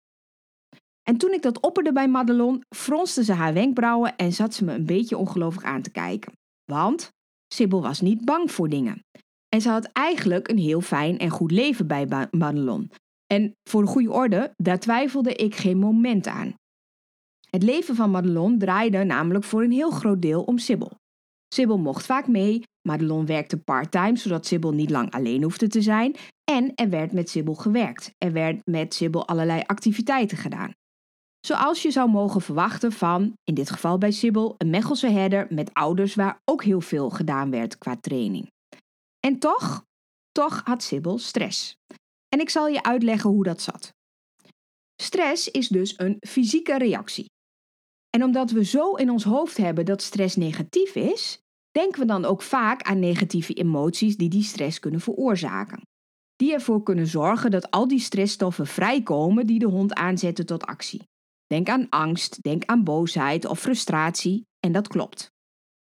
En 1.09 1.17
toen 1.17 1.33
ik 1.33 1.41
dat 1.41 1.59
opperde 1.59 1.91
bij 1.91 2.07
Madelon, 2.07 2.63
fronste 2.75 3.23
ze 3.23 3.33
haar 3.33 3.53
wenkbrauwen 3.53 4.15
en 4.15 4.33
zat 4.33 4.53
ze 4.53 4.63
me 4.63 4.73
een 4.73 4.85
beetje 4.85 5.17
ongelovig 5.17 5.63
aan 5.63 5.81
te 5.81 5.91
kijken. 5.91 6.33
Want 6.65 7.11
Sibyl 7.53 7.81
was 7.81 8.01
niet 8.01 8.25
bang 8.25 8.51
voor 8.51 8.69
dingen. 8.69 9.03
En 9.47 9.61
ze 9.61 9.69
had 9.69 9.89
eigenlijk 9.91 10.47
een 10.47 10.57
heel 10.57 10.81
fijn 10.81 11.17
en 11.17 11.29
goed 11.29 11.51
leven 11.51 11.87
bij 11.87 12.27
Madelon. 12.31 12.91
En 13.33 13.53
voor 13.69 13.81
de 13.81 13.87
goede 13.87 14.11
orde, 14.11 14.53
daar 14.55 14.79
twijfelde 14.79 15.33
ik 15.33 15.55
geen 15.55 15.77
moment 15.77 16.27
aan. 16.27 16.53
Het 17.49 17.63
leven 17.63 17.95
van 17.95 18.11
Madelon 18.11 18.57
draaide 18.57 19.03
namelijk 19.03 19.45
voor 19.45 19.63
een 19.63 19.71
heel 19.71 19.91
groot 19.91 20.21
deel 20.21 20.43
om 20.43 20.57
Sibyl. 20.57 20.91
Sibyl 21.53 21.77
mocht 21.77 22.05
vaak 22.05 22.27
mee, 22.27 22.63
Madelon 22.87 23.25
werkte 23.25 23.57
part-time 23.57 24.17
zodat 24.17 24.45
Sibyl 24.45 24.73
niet 24.73 24.89
lang 24.89 25.11
alleen 25.11 25.43
hoefde 25.43 25.67
te 25.67 25.81
zijn 25.81 26.15
en 26.51 26.75
er 26.75 26.89
werd 26.89 27.11
met 27.11 27.29
Sibyl 27.29 27.55
gewerkt. 27.55 28.11
Er 28.17 28.31
werd 28.31 28.61
met 28.65 28.93
Sibyl 28.93 29.27
allerlei 29.27 29.63
activiteiten 29.65 30.37
gedaan. 30.37 30.77
Zoals 31.39 31.81
je 31.81 31.91
zou 31.91 32.09
mogen 32.09 32.41
verwachten 32.41 32.91
van, 32.91 33.33
in 33.43 33.53
dit 33.53 33.69
geval 33.69 33.97
bij 33.97 34.11
Sibyl, 34.11 34.55
een 34.57 34.69
Mechelse 34.69 35.07
herder 35.07 35.47
met 35.49 35.73
ouders 35.73 36.15
waar 36.15 36.41
ook 36.45 36.63
heel 36.63 36.81
veel 36.81 37.09
gedaan 37.09 37.51
werd 37.51 37.77
qua 37.77 37.95
training. 38.01 38.51
En 39.19 39.39
toch, 39.39 39.83
toch 40.31 40.61
had 40.63 40.83
Sibyl 40.83 41.17
stress. 41.17 41.75
En 42.29 42.39
ik 42.39 42.49
zal 42.49 42.67
je 42.67 42.83
uitleggen 42.83 43.29
hoe 43.29 43.43
dat 43.43 43.61
zat. 43.61 43.93
Stress 45.01 45.51
is 45.51 45.67
dus 45.67 45.99
een 45.99 46.17
fysieke 46.27 46.77
reactie. 46.77 47.25
En 48.09 48.23
omdat 48.23 48.51
we 48.51 48.63
zo 48.63 48.95
in 48.95 49.09
ons 49.09 49.23
hoofd 49.23 49.57
hebben 49.57 49.85
dat 49.85 50.01
stress 50.01 50.35
negatief 50.35 50.95
is, 50.95 51.39
denken 51.71 51.99
we 51.99 52.05
dan 52.05 52.25
ook 52.25 52.41
vaak 52.41 52.81
aan 52.81 52.99
negatieve 52.99 53.53
emoties 53.53 54.17
die 54.17 54.29
die 54.29 54.43
stress 54.43 54.79
kunnen 54.79 55.01
veroorzaken. 55.01 55.81
Die 56.35 56.53
ervoor 56.53 56.83
kunnen 56.83 57.07
zorgen 57.07 57.51
dat 57.51 57.71
al 57.71 57.87
die 57.87 57.99
stressstoffen 57.99 58.67
vrijkomen 58.67 59.47
die 59.47 59.59
de 59.59 59.65
hond 59.65 59.93
aanzetten 59.93 60.45
tot 60.45 60.65
actie. 60.65 61.01
Denk 61.53 61.69
aan 61.69 61.89
angst, 61.89 62.41
denk 62.41 62.65
aan 62.65 62.83
boosheid 62.83 63.45
of 63.45 63.59
frustratie 63.59 64.45
en 64.59 64.71
dat 64.71 64.87
klopt. 64.87 65.31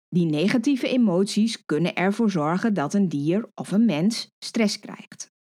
Die 0.08 0.26
negatieve 0.26 0.88
emoties 0.88 1.66
kunnen 1.66 1.96
ervoor 1.96 2.32
zorgen 2.32 2.74
dat 2.74 2.94
een 2.94 3.10
dier 3.10 3.50
of 3.54 3.72
een 3.72 3.86
mens 3.86 4.28
stress 4.46 4.80
krijgt. 4.80 5.32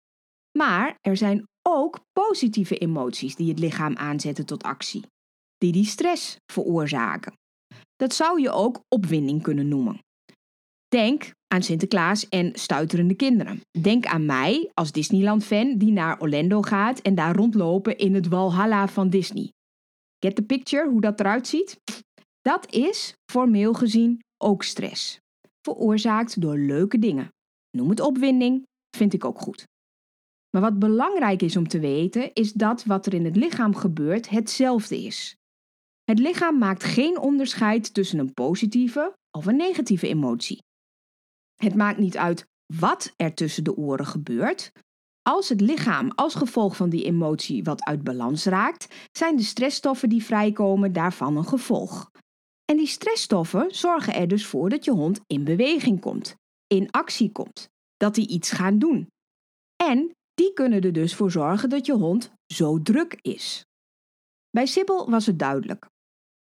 Maar 0.58 0.96
er 1.00 1.16
zijn 1.16 1.46
ook 1.62 2.00
positieve 2.12 2.78
emoties 2.78 3.36
die 3.36 3.48
het 3.48 3.58
lichaam 3.58 3.96
aanzetten 3.96 4.46
tot 4.46 4.62
actie, 4.62 5.02
die 5.58 5.72
die 5.72 5.84
stress 5.84 6.36
veroorzaken. 6.52 7.32
Dat 7.96 8.14
zou 8.14 8.40
je 8.40 8.50
ook 8.50 8.80
opwinding 8.88 9.42
kunnen 9.42 9.68
noemen. 9.68 9.98
Denk 10.88 11.30
aan 11.54 11.62
Sinterklaas 11.62 12.28
en 12.28 12.50
stuiterende 12.54 13.14
kinderen. 13.14 13.60
Denk 13.80 14.06
aan 14.06 14.26
mij 14.26 14.70
als 14.74 14.92
Disneyland-fan 14.92 15.78
die 15.78 15.92
naar 15.92 16.20
Orlando 16.20 16.62
gaat 16.62 17.00
en 17.00 17.14
daar 17.14 17.36
rondlopen 17.36 17.98
in 17.98 18.14
het 18.14 18.28
Walhalla 18.28 18.88
van 18.88 19.10
Disney. 19.10 19.52
Get 20.24 20.36
the 20.36 20.42
picture, 20.42 20.88
hoe 20.88 21.00
dat 21.00 21.20
eruit 21.20 21.46
ziet? 21.46 21.80
Dat 22.40 22.72
is, 22.72 23.14
formeel 23.30 23.74
gezien, 23.74 24.20
ook 24.42 24.62
stress. 24.62 25.18
Veroorzaakt 25.62 26.40
door 26.40 26.58
leuke 26.58 26.98
dingen. 26.98 27.28
Noem 27.70 27.90
het 27.90 28.00
opwinding, 28.00 28.66
vind 28.96 29.12
ik 29.12 29.24
ook 29.24 29.40
goed. 29.40 29.64
Maar 30.50 30.62
wat 30.62 30.78
belangrijk 30.78 31.42
is 31.42 31.56
om 31.56 31.68
te 31.68 31.80
weten, 31.80 32.32
is 32.32 32.52
dat 32.52 32.84
wat 32.84 33.06
er 33.06 33.14
in 33.14 33.24
het 33.24 33.36
lichaam 33.36 33.74
gebeurt 33.74 34.28
hetzelfde 34.28 35.02
is. 35.02 35.36
Het 36.04 36.18
lichaam 36.18 36.58
maakt 36.58 36.84
geen 36.84 37.18
onderscheid 37.18 37.94
tussen 37.94 38.18
een 38.18 38.34
positieve 38.34 39.14
of 39.30 39.46
een 39.46 39.56
negatieve 39.56 40.08
emotie. 40.08 40.62
Het 41.54 41.74
maakt 41.74 41.98
niet 41.98 42.16
uit 42.16 42.46
wat 42.74 43.12
er 43.16 43.34
tussen 43.34 43.64
de 43.64 43.76
oren 43.76 44.06
gebeurt, 44.06 44.72
als 45.28 45.48
het 45.48 45.60
lichaam 45.60 46.10
als 46.14 46.34
gevolg 46.34 46.76
van 46.76 46.90
die 46.90 47.04
emotie 47.04 47.64
wat 47.64 47.84
uit 47.84 48.02
balans 48.02 48.44
raakt, 48.44 49.08
zijn 49.12 49.36
de 49.36 49.42
stressstoffen 49.42 50.08
die 50.08 50.24
vrijkomen 50.24 50.92
daarvan 50.92 51.36
een 51.36 51.46
gevolg. 51.46 52.10
En 52.64 52.76
die 52.76 52.86
stressstoffen 52.86 53.74
zorgen 53.74 54.14
er 54.14 54.28
dus 54.28 54.46
voor 54.46 54.68
dat 54.68 54.84
je 54.84 54.90
hond 54.90 55.20
in 55.26 55.44
beweging 55.44 56.00
komt, 56.00 56.34
in 56.66 56.90
actie 56.90 57.32
komt, 57.32 57.68
dat 57.96 58.16
hij 58.16 58.26
iets 58.26 58.50
gaat 58.50 58.80
doen. 58.80 59.08
En 59.76 60.10
die 60.34 60.52
kunnen 60.52 60.80
er 60.80 60.92
dus 60.92 61.14
voor 61.14 61.30
zorgen 61.30 61.68
dat 61.68 61.86
je 61.86 61.92
hond 61.92 62.32
zo 62.46 62.82
druk 62.82 63.18
is. 63.20 63.64
Bij 64.50 64.66
Sibyl 64.66 65.10
was 65.10 65.26
het 65.26 65.38
duidelijk. 65.38 65.86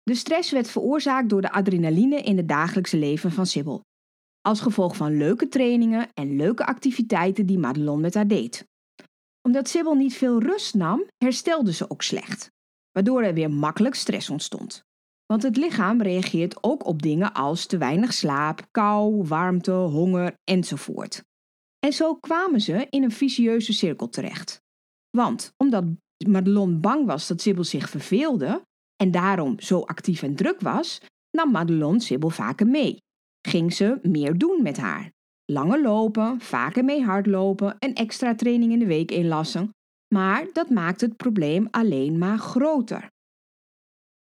De 0.03 0.15
stress 0.15 0.51
werd 0.51 0.69
veroorzaakt 0.69 1.29
door 1.29 1.41
de 1.41 1.51
adrenaline 1.51 2.21
in 2.21 2.37
het 2.37 2.47
dagelijkse 2.47 2.97
leven 2.97 3.31
van 3.31 3.45
Sibyl. 3.45 3.81
Als 4.41 4.61
gevolg 4.61 4.95
van 4.95 5.17
leuke 5.17 5.47
trainingen 5.47 6.09
en 6.13 6.35
leuke 6.35 6.65
activiteiten 6.65 7.45
die 7.45 7.57
Madelon 7.57 8.01
met 8.01 8.13
haar 8.13 8.27
deed. 8.27 8.71
Omdat 9.47 9.67
Sibyl 9.69 9.93
niet 9.93 10.13
veel 10.13 10.41
rust 10.41 10.73
nam, 10.73 11.05
herstelde 11.17 11.73
ze 11.73 11.89
ook 11.89 12.01
slecht. 12.01 12.51
Waardoor 12.91 13.23
er 13.23 13.33
weer 13.33 13.51
makkelijk 13.51 13.95
stress 13.95 14.29
ontstond. 14.29 14.83
Want 15.25 15.43
het 15.43 15.57
lichaam 15.57 16.01
reageert 16.01 16.63
ook 16.63 16.85
op 16.85 17.01
dingen 17.01 17.33
als 17.33 17.65
te 17.65 17.77
weinig 17.77 18.13
slaap, 18.13 18.67
kou, 18.71 19.23
warmte, 19.27 19.71
honger 19.71 20.33
enzovoort. 20.43 21.23
En 21.79 21.93
zo 21.93 22.15
kwamen 22.15 22.61
ze 22.61 22.87
in 22.89 23.03
een 23.03 23.11
vicieuze 23.11 23.73
cirkel 23.73 24.09
terecht. 24.09 24.61
Want 25.09 25.53
omdat 25.57 25.85
Madelon 26.27 26.81
bang 26.81 27.05
was 27.05 27.27
dat 27.27 27.41
Sibyl 27.41 27.63
zich 27.63 27.89
verveelde 27.89 28.61
en 28.95 29.11
daarom 29.11 29.59
zo 29.59 29.79
actief 29.79 30.23
en 30.23 30.35
druk 30.35 30.59
was, 30.59 31.01
nam 31.31 31.51
Madelon 31.51 31.99
Sibyl 31.99 32.29
vaker 32.29 32.67
mee. 32.67 32.97
Ging 33.47 33.73
ze 33.73 33.99
meer 34.01 34.37
doen 34.37 34.61
met 34.61 34.77
haar. 34.77 35.11
Langer 35.45 35.81
lopen, 35.81 36.39
vaker 36.39 36.83
mee 36.83 37.03
hardlopen, 37.03 37.79
en 37.79 37.93
extra 37.93 38.35
training 38.35 38.71
in 38.71 38.79
de 38.79 38.85
week 38.85 39.11
inlassen. 39.11 39.69
Maar 40.13 40.47
dat 40.53 40.69
maakt 40.69 41.01
het 41.01 41.17
probleem 41.17 41.67
alleen 41.71 42.17
maar 42.17 42.37
groter. 42.37 43.07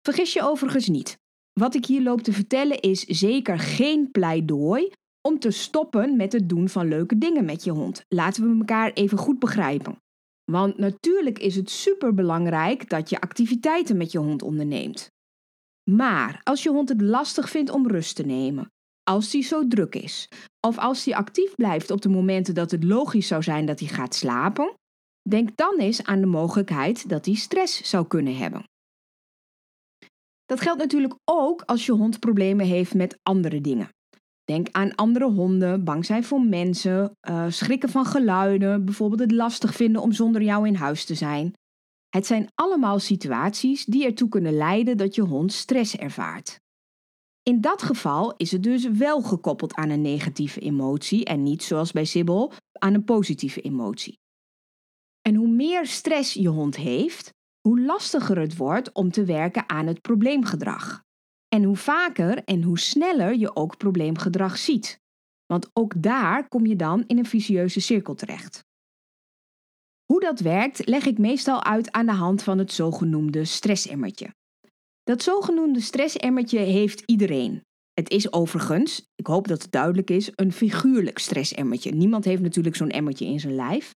Vergis 0.02 0.32
je 0.32 0.42
overigens 0.42 0.88
niet. 0.88 1.16
Wat 1.52 1.74
ik 1.74 1.86
hier 1.86 2.02
loop 2.02 2.20
te 2.20 2.32
vertellen 2.32 2.80
is 2.80 3.00
zeker 3.00 3.58
geen 3.58 4.10
pleidooi 4.10 4.90
om 5.28 5.38
te 5.38 5.50
stoppen 5.50 6.16
met 6.16 6.32
het 6.32 6.48
doen 6.48 6.68
van 6.68 6.88
leuke 6.88 7.18
dingen 7.18 7.44
met 7.44 7.64
je 7.64 7.70
hond. 7.70 8.04
Laten 8.08 8.42
we 8.42 8.58
elkaar 8.58 8.92
even 8.92 9.18
goed 9.18 9.38
begrijpen. 9.38 9.96
Want 10.50 10.78
natuurlijk 10.78 11.38
is 11.38 11.56
het 11.56 11.70
superbelangrijk 11.70 12.88
dat 12.88 13.10
je 13.10 13.20
activiteiten 13.20 13.96
met 13.96 14.12
je 14.12 14.18
hond 14.18 14.42
onderneemt. 14.42 15.10
Maar 15.90 16.40
als 16.42 16.62
je 16.62 16.70
hond 16.70 16.88
het 16.88 17.00
lastig 17.00 17.50
vindt 17.50 17.70
om 17.70 17.86
rust 17.86 18.16
te 18.16 18.22
nemen, 18.22 18.70
als 19.02 19.30
die 19.30 19.42
zo 19.42 19.68
druk 19.68 19.94
is, 19.94 20.28
of 20.66 20.78
als 20.78 21.04
die 21.04 21.16
actief 21.16 21.54
blijft 21.54 21.90
op 21.90 22.00
de 22.00 22.08
momenten 22.08 22.54
dat 22.54 22.70
het 22.70 22.84
logisch 22.84 23.26
zou 23.26 23.42
zijn 23.42 23.66
dat 23.66 23.80
hij 23.80 23.88
gaat 23.88 24.14
slapen, 24.14 24.74
denk 25.28 25.56
dan 25.56 25.78
eens 25.78 26.04
aan 26.04 26.20
de 26.20 26.26
mogelijkheid 26.26 27.08
dat 27.08 27.24
hij 27.24 27.34
stress 27.34 27.90
zou 27.90 28.06
kunnen 28.06 28.36
hebben. 28.36 28.64
Dat 30.44 30.60
geldt 30.60 30.80
natuurlijk 30.80 31.14
ook 31.24 31.62
als 31.62 31.86
je 31.86 31.92
hond 31.92 32.18
problemen 32.18 32.66
heeft 32.66 32.94
met 32.94 33.18
andere 33.22 33.60
dingen. 33.60 33.88
Denk 34.44 34.68
aan 34.70 34.94
andere 34.94 35.30
honden, 35.30 35.84
bang 35.84 36.04
zijn 36.04 36.24
voor 36.24 36.42
mensen, 36.42 37.16
uh, 37.28 37.46
schrikken 37.48 37.88
van 37.88 38.04
geluiden, 38.04 38.84
bijvoorbeeld 38.84 39.20
het 39.20 39.32
lastig 39.32 39.74
vinden 39.74 40.02
om 40.02 40.12
zonder 40.12 40.42
jou 40.42 40.66
in 40.66 40.74
huis 40.74 41.04
te 41.04 41.14
zijn. 41.14 41.52
Het 42.08 42.26
zijn 42.26 42.48
allemaal 42.54 42.98
situaties 42.98 43.84
die 43.84 44.04
ertoe 44.04 44.28
kunnen 44.28 44.56
leiden 44.56 44.96
dat 44.96 45.14
je 45.14 45.22
hond 45.22 45.52
stress 45.52 45.96
ervaart. 45.96 46.60
In 47.42 47.60
dat 47.60 47.82
geval 47.82 48.34
is 48.36 48.52
het 48.52 48.62
dus 48.62 48.88
wel 48.90 49.22
gekoppeld 49.22 49.74
aan 49.74 49.90
een 49.90 50.00
negatieve 50.00 50.60
emotie 50.60 51.24
en 51.24 51.42
niet 51.42 51.62
zoals 51.62 51.92
bij 51.92 52.04
Sibyl 52.04 52.52
aan 52.72 52.94
een 52.94 53.04
positieve 53.04 53.60
emotie. 53.60 54.20
En 55.20 55.34
hoe 55.34 55.48
meer 55.48 55.86
stress 55.86 56.34
je 56.34 56.48
hond 56.48 56.76
heeft, 56.76 57.34
hoe 57.60 57.80
lastiger 57.80 58.38
het 58.38 58.56
wordt 58.56 58.92
om 58.92 59.10
te 59.10 59.24
werken 59.24 59.68
aan 59.68 59.86
het 59.86 60.00
probleemgedrag. 60.00 61.02
En 61.48 61.62
hoe 61.62 61.76
vaker 61.76 62.44
en 62.44 62.62
hoe 62.62 62.78
sneller 62.78 63.36
je 63.36 63.56
ook 63.56 63.76
probleemgedrag 63.76 64.58
ziet. 64.58 65.00
Want 65.46 65.70
ook 65.72 66.02
daar 66.02 66.48
kom 66.48 66.66
je 66.66 66.76
dan 66.76 67.04
in 67.06 67.18
een 67.18 67.26
vicieuze 67.26 67.80
cirkel 67.80 68.14
terecht. 68.14 68.64
Hoe 70.04 70.20
dat 70.20 70.40
werkt 70.40 70.86
leg 70.86 71.06
ik 71.06 71.18
meestal 71.18 71.64
uit 71.64 71.92
aan 71.92 72.06
de 72.06 72.12
hand 72.12 72.42
van 72.42 72.58
het 72.58 72.72
zogenoemde 72.72 73.44
stressemmertje. 73.44 74.34
Dat 75.02 75.22
zogenoemde 75.22 75.80
stressemmertje 75.80 76.58
heeft 76.58 77.02
iedereen. 77.06 77.62
Het 77.92 78.10
is 78.10 78.32
overigens, 78.32 79.06
ik 79.14 79.26
hoop 79.26 79.48
dat 79.48 79.62
het 79.62 79.72
duidelijk 79.72 80.10
is, 80.10 80.30
een 80.34 80.52
figuurlijk 80.52 81.18
stressemmertje. 81.18 81.90
Niemand 81.90 82.24
heeft 82.24 82.42
natuurlijk 82.42 82.76
zo'n 82.76 82.90
emmertje 82.90 83.26
in 83.26 83.40
zijn 83.40 83.54
lijf. 83.54 83.94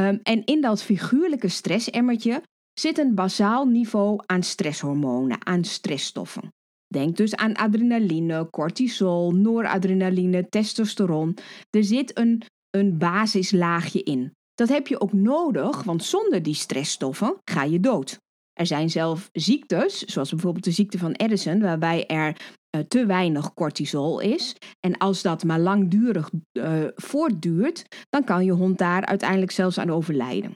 Um, 0.00 0.20
en 0.22 0.44
in 0.44 0.60
dat 0.60 0.82
figuurlijke 0.82 1.48
stressemmertje 1.48 2.42
zit 2.80 2.98
een 2.98 3.14
basaal 3.14 3.66
niveau 3.66 4.20
aan 4.26 4.42
stresshormonen, 4.42 5.46
aan 5.46 5.64
stressstoffen. 5.64 6.48
Denk 6.86 7.16
dus 7.16 7.36
aan 7.36 7.54
adrenaline, 7.54 8.50
cortisol, 8.50 9.32
noradrenaline, 9.32 10.48
testosteron. 10.48 11.36
Er 11.70 11.84
zit 11.84 12.18
een, 12.18 12.42
een 12.70 12.98
basislaagje 12.98 14.02
in. 14.02 14.32
Dat 14.54 14.68
heb 14.68 14.86
je 14.86 15.00
ook 15.00 15.12
nodig, 15.12 15.82
want 15.82 16.04
zonder 16.04 16.42
die 16.42 16.54
stressstoffen 16.54 17.36
ga 17.44 17.62
je 17.62 17.80
dood. 17.80 18.18
Er 18.58 18.66
zijn 18.66 18.90
zelf 18.90 19.28
ziektes, 19.32 20.02
zoals 20.02 20.30
bijvoorbeeld 20.30 20.64
de 20.64 20.70
ziekte 20.70 20.98
van 20.98 21.16
Addison, 21.16 21.60
waarbij 21.60 22.06
er 22.06 22.36
uh, 22.76 22.82
te 22.82 23.06
weinig 23.06 23.54
cortisol 23.54 24.20
is. 24.20 24.56
En 24.80 24.98
als 24.98 25.22
dat 25.22 25.44
maar 25.44 25.58
langdurig 25.58 26.30
uh, 26.52 26.84
voortduurt, 26.94 27.84
dan 28.08 28.24
kan 28.24 28.44
je 28.44 28.52
hond 28.52 28.78
daar 28.78 29.06
uiteindelijk 29.06 29.50
zelfs 29.50 29.78
aan 29.78 29.90
overlijden. 29.90 30.54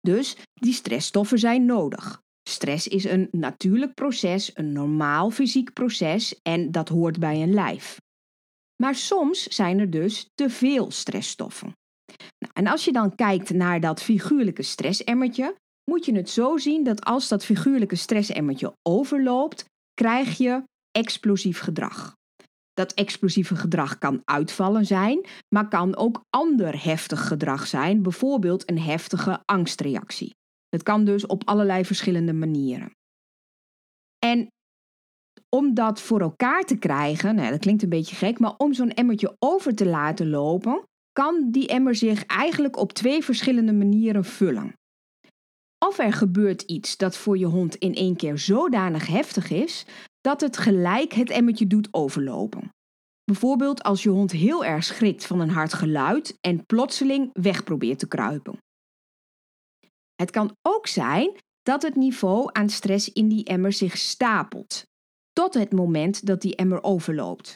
Dus 0.00 0.36
die 0.54 0.72
stressstoffen 0.72 1.38
zijn 1.38 1.66
nodig. 1.66 2.20
Stress 2.48 2.88
is 2.88 3.04
een 3.04 3.28
natuurlijk 3.30 3.94
proces, 3.94 4.50
een 4.54 4.72
normaal 4.72 5.30
fysiek 5.30 5.72
proces 5.72 6.40
en 6.42 6.70
dat 6.70 6.88
hoort 6.88 7.18
bij 7.18 7.42
een 7.42 7.54
lijf. 7.54 7.96
Maar 8.82 8.94
soms 8.94 9.42
zijn 9.42 9.78
er 9.78 9.90
dus 9.90 10.28
te 10.34 10.50
veel 10.50 10.90
stressstoffen. 10.90 11.72
Nou, 12.38 12.52
en 12.52 12.66
als 12.66 12.84
je 12.84 12.92
dan 12.92 13.14
kijkt 13.14 13.50
naar 13.50 13.80
dat 13.80 14.02
figuurlijke 14.02 14.62
stressemmertje, 14.62 15.54
moet 15.84 16.04
je 16.04 16.14
het 16.14 16.30
zo 16.30 16.56
zien 16.56 16.84
dat 16.84 17.04
als 17.04 17.28
dat 17.28 17.44
figuurlijke 17.44 17.96
stressemmertje 17.96 18.72
overloopt, 18.82 19.64
krijg 19.94 20.38
je 20.38 20.62
explosief 20.90 21.60
gedrag. 21.60 22.18
Dat 22.72 22.92
explosieve 22.92 23.56
gedrag 23.56 23.98
kan 23.98 24.20
uitvallen 24.24 24.86
zijn, 24.86 25.26
maar 25.54 25.68
kan 25.68 25.96
ook 25.96 26.20
ander 26.30 26.84
heftig 26.84 27.26
gedrag 27.26 27.66
zijn, 27.66 28.02
bijvoorbeeld 28.02 28.70
een 28.70 28.78
heftige 28.78 29.40
angstreactie. 29.44 30.34
Het 30.68 30.82
kan 30.82 31.04
dus 31.04 31.26
op 31.26 31.48
allerlei 31.48 31.84
verschillende 31.84 32.32
manieren. 32.32 32.92
En 34.18 34.48
om 35.56 35.74
dat 35.74 36.00
voor 36.00 36.20
elkaar 36.20 36.62
te 36.62 36.78
krijgen, 36.78 37.34
nou, 37.34 37.50
dat 37.50 37.60
klinkt 37.60 37.82
een 37.82 37.88
beetje 37.88 38.16
gek, 38.16 38.38
maar 38.38 38.54
om 38.56 38.72
zo'n 38.72 38.90
emmertje 38.90 39.36
over 39.38 39.74
te 39.74 39.86
laten 39.86 40.30
lopen, 40.30 40.82
kan 41.12 41.50
die 41.50 41.68
emmer 41.68 41.94
zich 41.94 42.26
eigenlijk 42.26 42.76
op 42.76 42.92
twee 42.92 43.22
verschillende 43.22 43.72
manieren 43.72 44.24
vullen. 44.24 44.74
Of 45.86 45.98
er 45.98 46.12
gebeurt 46.12 46.62
iets 46.62 46.96
dat 46.96 47.16
voor 47.16 47.38
je 47.38 47.46
hond 47.46 47.74
in 47.74 47.94
één 47.94 48.16
keer 48.16 48.38
zodanig 48.38 49.06
heftig 49.06 49.50
is 49.50 49.86
dat 50.20 50.40
het 50.40 50.56
gelijk 50.56 51.12
het 51.12 51.30
emmertje 51.30 51.66
doet 51.66 51.88
overlopen. 51.90 52.70
Bijvoorbeeld 53.24 53.82
als 53.82 54.02
je 54.02 54.08
hond 54.08 54.32
heel 54.32 54.64
erg 54.64 54.84
schrikt 54.84 55.26
van 55.26 55.40
een 55.40 55.50
hard 55.50 55.72
geluid 55.72 56.38
en 56.40 56.66
plotseling 56.66 57.30
weg 57.32 57.64
probeert 57.64 57.98
te 57.98 58.08
kruipen. 58.08 58.58
Het 60.14 60.30
kan 60.30 60.56
ook 60.62 60.86
zijn 60.86 61.36
dat 61.62 61.82
het 61.82 61.96
niveau 61.96 62.48
aan 62.52 62.68
stress 62.68 63.12
in 63.12 63.28
die 63.28 63.44
emmer 63.44 63.72
zich 63.72 63.96
stapelt, 63.96 64.82
tot 65.32 65.54
het 65.54 65.72
moment 65.72 66.26
dat 66.26 66.40
die 66.40 66.56
emmer 66.56 66.82
overloopt. 66.82 67.54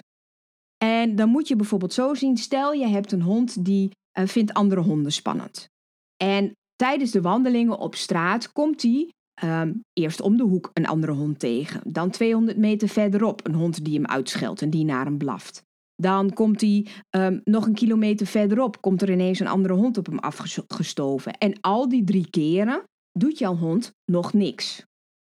En 0.76 1.16
dan 1.16 1.28
moet 1.28 1.49
je 1.49 1.57
bijvoorbeeld 1.57 1.93
zo 1.93 2.14
zien, 2.14 2.37
stel 2.37 2.73
je 2.73 2.87
hebt 2.87 3.12
een 3.12 3.23
hond 3.23 3.64
die 3.64 3.90
uh, 4.19 4.26
vindt 4.26 4.54
andere 4.54 4.81
honden 4.81 5.12
spannend. 5.12 5.69
En 6.16 6.52
tijdens 6.76 7.11
de 7.11 7.21
wandelingen 7.21 7.78
op 7.78 7.95
straat 7.95 8.52
komt 8.52 8.83
hij 8.83 9.12
um, 9.43 9.85
eerst 9.93 10.21
om 10.21 10.37
de 10.37 10.43
hoek 10.43 10.71
een 10.73 10.87
andere 10.87 11.12
hond 11.12 11.38
tegen. 11.38 11.81
Dan 11.85 12.11
200 12.11 12.57
meter 12.57 12.88
verderop 12.88 13.47
een 13.47 13.54
hond 13.54 13.85
die 13.85 13.95
hem 13.95 14.07
uitscheldt 14.07 14.62
en 14.62 14.71
die 14.71 14.85
naar 14.85 15.04
hem 15.04 15.19
blaft. 15.19 15.62
Dan 15.97 16.33
komt 16.33 16.61
hij 16.61 16.87
um, 17.11 17.40
nog 17.45 17.66
een 17.66 17.75
kilometer 17.75 18.26
verderop, 18.26 18.81
komt 18.81 19.02
er 19.02 19.11
ineens 19.11 19.40
een 19.40 19.47
andere 19.47 19.75
hond 19.75 19.99
op 19.99 20.07
hem 20.07 20.19
afgestoven. 20.19 21.38
En 21.38 21.61
al 21.61 21.88
die 21.88 22.04
drie 22.04 22.31
keren 22.31 22.83
doet 23.19 23.38
jouw 23.38 23.57
hond 23.57 23.93
nog 24.04 24.33
niks. 24.33 24.85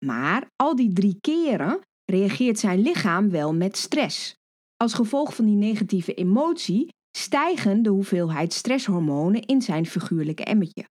Maar 0.05 0.47
al 0.55 0.75
die 0.75 0.93
drie 0.93 1.17
keren 1.21 1.79
reageert 2.05 2.59
zijn 2.59 2.81
lichaam 2.81 3.29
wel 3.29 3.53
met 3.53 3.77
stress. 3.77 4.35
Als 4.77 4.93
gevolg 4.93 5.35
van 5.35 5.45
die 5.45 5.55
negatieve 5.55 6.13
emotie 6.13 6.93
stijgen 7.17 7.83
de 7.83 7.89
hoeveelheid 7.89 8.53
stresshormonen 8.53 9.41
in 9.41 9.61
zijn 9.61 9.85
figuurlijke 9.85 10.43
emmetje. 10.43 10.85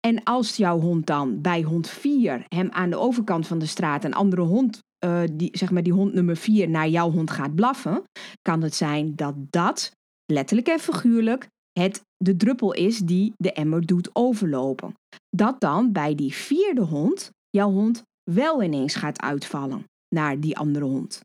En 0.00 0.22
als 0.22 0.56
jouw 0.56 0.80
hond 0.80 1.06
dan 1.06 1.40
bij 1.40 1.62
hond 1.62 1.88
4 1.88 2.44
hem 2.48 2.70
aan 2.70 2.90
de 2.90 2.96
overkant 2.96 3.46
van 3.46 3.58
de 3.58 3.66
straat 3.66 4.04
een 4.04 4.14
andere 4.14 4.42
hond, 4.42 4.78
uh, 5.04 5.22
die, 5.32 5.48
zeg 5.52 5.70
maar 5.70 5.82
die 5.82 5.92
hond 5.92 6.14
nummer 6.14 6.36
4, 6.36 6.68
naar 6.68 6.88
jouw 6.88 7.10
hond 7.10 7.30
gaat 7.30 7.54
blaffen, 7.54 8.02
kan 8.42 8.62
het 8.62 8.74
zijn 8.74 9.14
dat 9.16 9.34
dat, 9.36 9.92
letterlijk 10.26 10.68
en 10.68 10.78
figuurlijk, 10.78 11.48
het 11.72 12.02
de 12.16 12.36
druppel 12.36 12.72
is 12.72 12.98
die 12.98 13.32
de 13.36 13.52
emmer 13.52 13.86
doet 13.86 14.10
overlopen. 14.12 14.94
Dat 15.36 15.60
dan 15.60 15.92
bij 15.92 16.14
die 16.14 16.34
vierde 16.34 16.82
hond 16.82 17.30
jouw 17.50 17.70
hond 17.70 18.02
wel 18.30 18.62
ineens 18.62 18.94
gaat 18.94 19.20
uitvallen. 19.20 19.84
naar 20.14 20.40
die 20.40 20.56
andere 20.56 20.84
hond. 20.84 21.20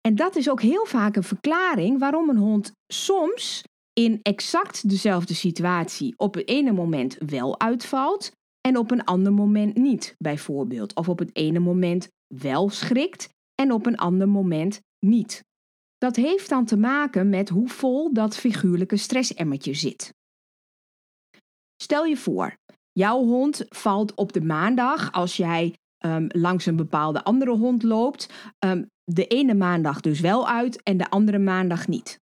En 0.00 0.14
dat 0.14 0.36
is 0.36 0.50
ook 0.50 0.60
heel 0.60 0.84
vaak 0.86 1.16
een 1.16 1.22
verklaring 1.22 1.98
waarom 1.98 2.28
een 2.28 2.36
hond 2.36 2.72
soms 2.92 3.62
in 4.00 4.20
exact 4.22 4.88
dezelfde 4.88 5.34
situatie 5.34 6.14
op 6.16 6.34
het 6.34 6.48
ene 6.48 6.72
moment 6.72 7.16
wel 7.18 7.60
uitvalt 7.60 8.32
en 8.60 8.76
op 8.76 8.90
een 8.90 9.04
ander 9.04 9.32
moment 9.32 9.76
niet, 9.76 10.14
bijvoorbeeld. 10.18 10.94
Of 10.94 11.08
op 11.08 11.18
het 11.18 11.36
ene 11.36 11.58
moment 11.58 12.08
wel 12.34 12.70
schrikt 12.70 13.28
en 13.54 13.72
op 13.72 13.86
een 13.86 13.96
ander 13.96 14.28
moment 14.28 14.80
niet. 14.98 15.44
Dat 15.98 16.16
heeft 16.16 16.48
dan 16.48 16.64
te 16.64 16.76
maken 16.76 17.28
met 17.28 17.48
hoe 17.48 17.68
vol 17.68 18.12
dat 18.12 18.36
figuurlijke 18.36 18.96
stressemmertje 18.96 19.74
zit. 19.74 20.14
Stel 21.82 22.04
je 22.04 22.16
voor, 22.16 22.56
jouw 22.92 23.24
hond 23.24 23.64
valt 23.68 24.14
op 24.14 24.32
de 24.32 24.40
maandag 24.40 25.12
als 25.12 25.36
jij 25.36 25.74
um, 26.04 26.26
langs 26.28 26.66
een 26.66 26.76
bepaalde 26.76 27.24
andere 27.24 27.56
hond 27.56 27.82
loopt, 27.82 28.32
um, 28.58 28.90
de 29.04 29.26
ene 29.26 29.54
maandag 29.54 30.00
dus 30.00 30.20
wel 30.20 30.48
uit 30.48 30.82
en 30.82 30.96
de 30.96 31.10
andere 31.10 31.38
maandag 31.38 31.88
niet. 31.88 32.24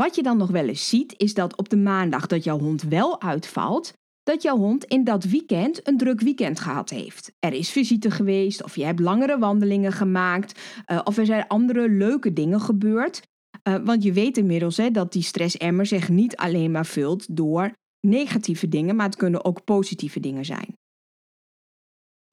Wat 0.00 0.14
je 0.14 0.22
dan 0.22 0.36
nog 0.36 0.50
wel 0.50 0.68
eens 0.68 0.88
ziet, 0.88 1.14
is 1.16 1.34
dat 1.34 1.56
op 1.56 1.68
de 1.68 1.76
maandag 1.76 2.26
dat 2.26 2.44
jouw 2.44 2.58
hond 2.58 2.82
wel 2.82 3.20
uitvalt, 3.20 3.92
dat 4.22 4.42
jouw 4.42 4.56
hond 4.56 4.84
in 4.84 5.04
dat 5.04 5.24
weekend 5.24 5.88
een 5.88 5.96
druk 5.96 6.20
weekend 6.20 6.60
gehad 6.60 6.90
heeft. 6.90 7.32
Er 7.38 7.52
is 7.52 7.70
visite 7.70 8.10
geweest, 8.10 8.64
of 8.64 8.76
je 8.76 8.84
hebt 8.84 9.00
langere 9.00 9.38
wandelingen 9.38 9.92
gemaakt, 9.92 10.60
uh, 10.86 11.00
of 11.04 11.16
er 11.16 11.26
zijn 11.26 11.46
andere 11.46 11.88
leuke 11.88 12.32
dingen 12.32 12.60
gebeurd. 12.60 13.22
Uh, 13.68 13.76
want 13.84 14.02
je 14.02 14.12
weet 14.12 14.36
inmiddels 14.36 14.76
hè, 14.76 14.90
dat 14.90 15.12
die 15.12 15.22
stressemmer 15.22 15.86
zich 15.86 16.08
niet 16.08 16.36
alleen 16.36 16.70
maar 16.70 16.86
vult 16.86 17.36
door 17.36 17.72
negatieve 18.00 18.68
dingen, 18.68 18.96
maar 18.96 19.06
het 19.06 19.16
kunnen 19.16 19.44
ook 19.44 19.64
positieve 19.64 20.20
dingen 20.20 20.44
zijn. 20.44 20.76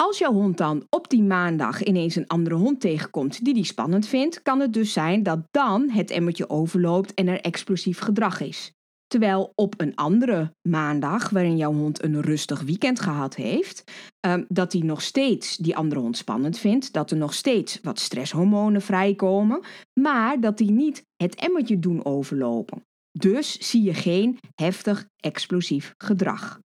Als 0.04 0.18
jouw 0.18 0.34
hond 0.34 0.58
dan 0.58 0.86
op 0.89 1.10
die 1.10 1.24
maandag 1.24 1.84
ineens 1.84 2.16
een 2.16 2.27
andere 2.27 2.56
hond 2.56 2.82
tegenkomt 2.82 3.46
die 3.46 3.54
die 3.54 3.63
spannend 3.63 4.08
vindt, 4.08 4.42
kan 4.42 4.60
het 4.60 4.74
dus 4.74 4.94
zijn 4.94 5.24
dat 5.24 5.39
dan 5.51 5.89
het 5.89 6.12
emmertje 6.12 6.50
overloopt 6.50 7.13
en 7.13 7.27
er 7.27 7.42
explosief 7.42 8.00
gedrag 8.00 8.39
is. 8.39 8.72
Terwijl 9.08 9.51
op 9.56 9.82
een 9.82 9.96
andere 9.96 10.56
maandag, 10.62 11.30
waarin 11.30 11.58
jouw 11.58 11.74
hond 11.74 12.04
een 12.04 12.22
rustig 12.22 12.62
weekend 12.62 13.00
gehad 13.00 13.36
heeft, 13.36 13.84
um, 14.27 14.46
dat 14.48 14.74
hij 14.74 14.82
nog 14.82 15.01
steeds 15.01 15.58
die 15.58 15.75
andere 15.75 16.01
hond 16.01 16.18
spannend 16.18 16.58
vindt, 16.58 16.94
dat 16.94 17.12
er 17.12 17.18
nog 17.18 17.34
steeds 17.34 17.80
wat 17.82 18.00
stresshormonen 18.00 18.82
vrijkomen, 18.82 19.60
maar 20.00 20.39
dat 20.39 20.58
die 20.58 20.72
niet 20.72 21.06
het 21.16 21.36
emmertje 21.36 21.80
doen 21.80 22.06
overlopen. 22.06 22.86
Dus 23.12 23.70
zie 23.70 23.84
je 23.84 23.94
geen 23.94 24.39
heftig 24.56 25.08
explosief 25.16 25.94
gedrag. 25.98 26.60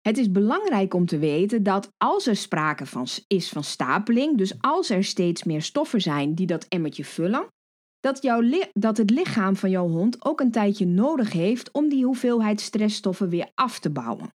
Het 0.00 0.18
is 0.18 0.30
belangrijk 0.30 0.94
om 0.94 1.06
te 1.06 1.18
weten 1.18 1.62
dat 1.62 1.90
als 1.96 2.26
er 2.26 2.36
sprake 2.36 2.86
van, 2.86 3.06
is 3.26 3.48
van 3.48 3.64
stapeling, 3.64 4.38
dus 4.38 4.54
als 4.60 4.90
er 4.90 5.04
steeds 5.04 5.44
meer 5.44 5.62
stoffen 5.62 6.00
zijn 6.00 6.34
die 6.34 6.46
dat 6.46 6.66
emmertje 6.68 7.04
vullen, 7.04 7.46
dat, 8.00 8.22
jouw 8.22 8.42
dat 8.72 8.96
het 8.96 9.10
lichaam 9.10 9.56
van 9.56 9.70
jouw 9.70 9.88
hond 9.88 10.24
ook 10.24 10.40
een 10.40 10.50
tijdje 10.50 10.86
nodig 10.86 11.32
heeft 11.32 11.70
om 11.72 11.88
die 11.88 12.04
hoeveelheid 12.04 12.60
stressstoffen 12.60 13.28
weer 13.28 13.50
af 13.54 13.78
te 13.78 13.90
bouwen. 13.90 14.32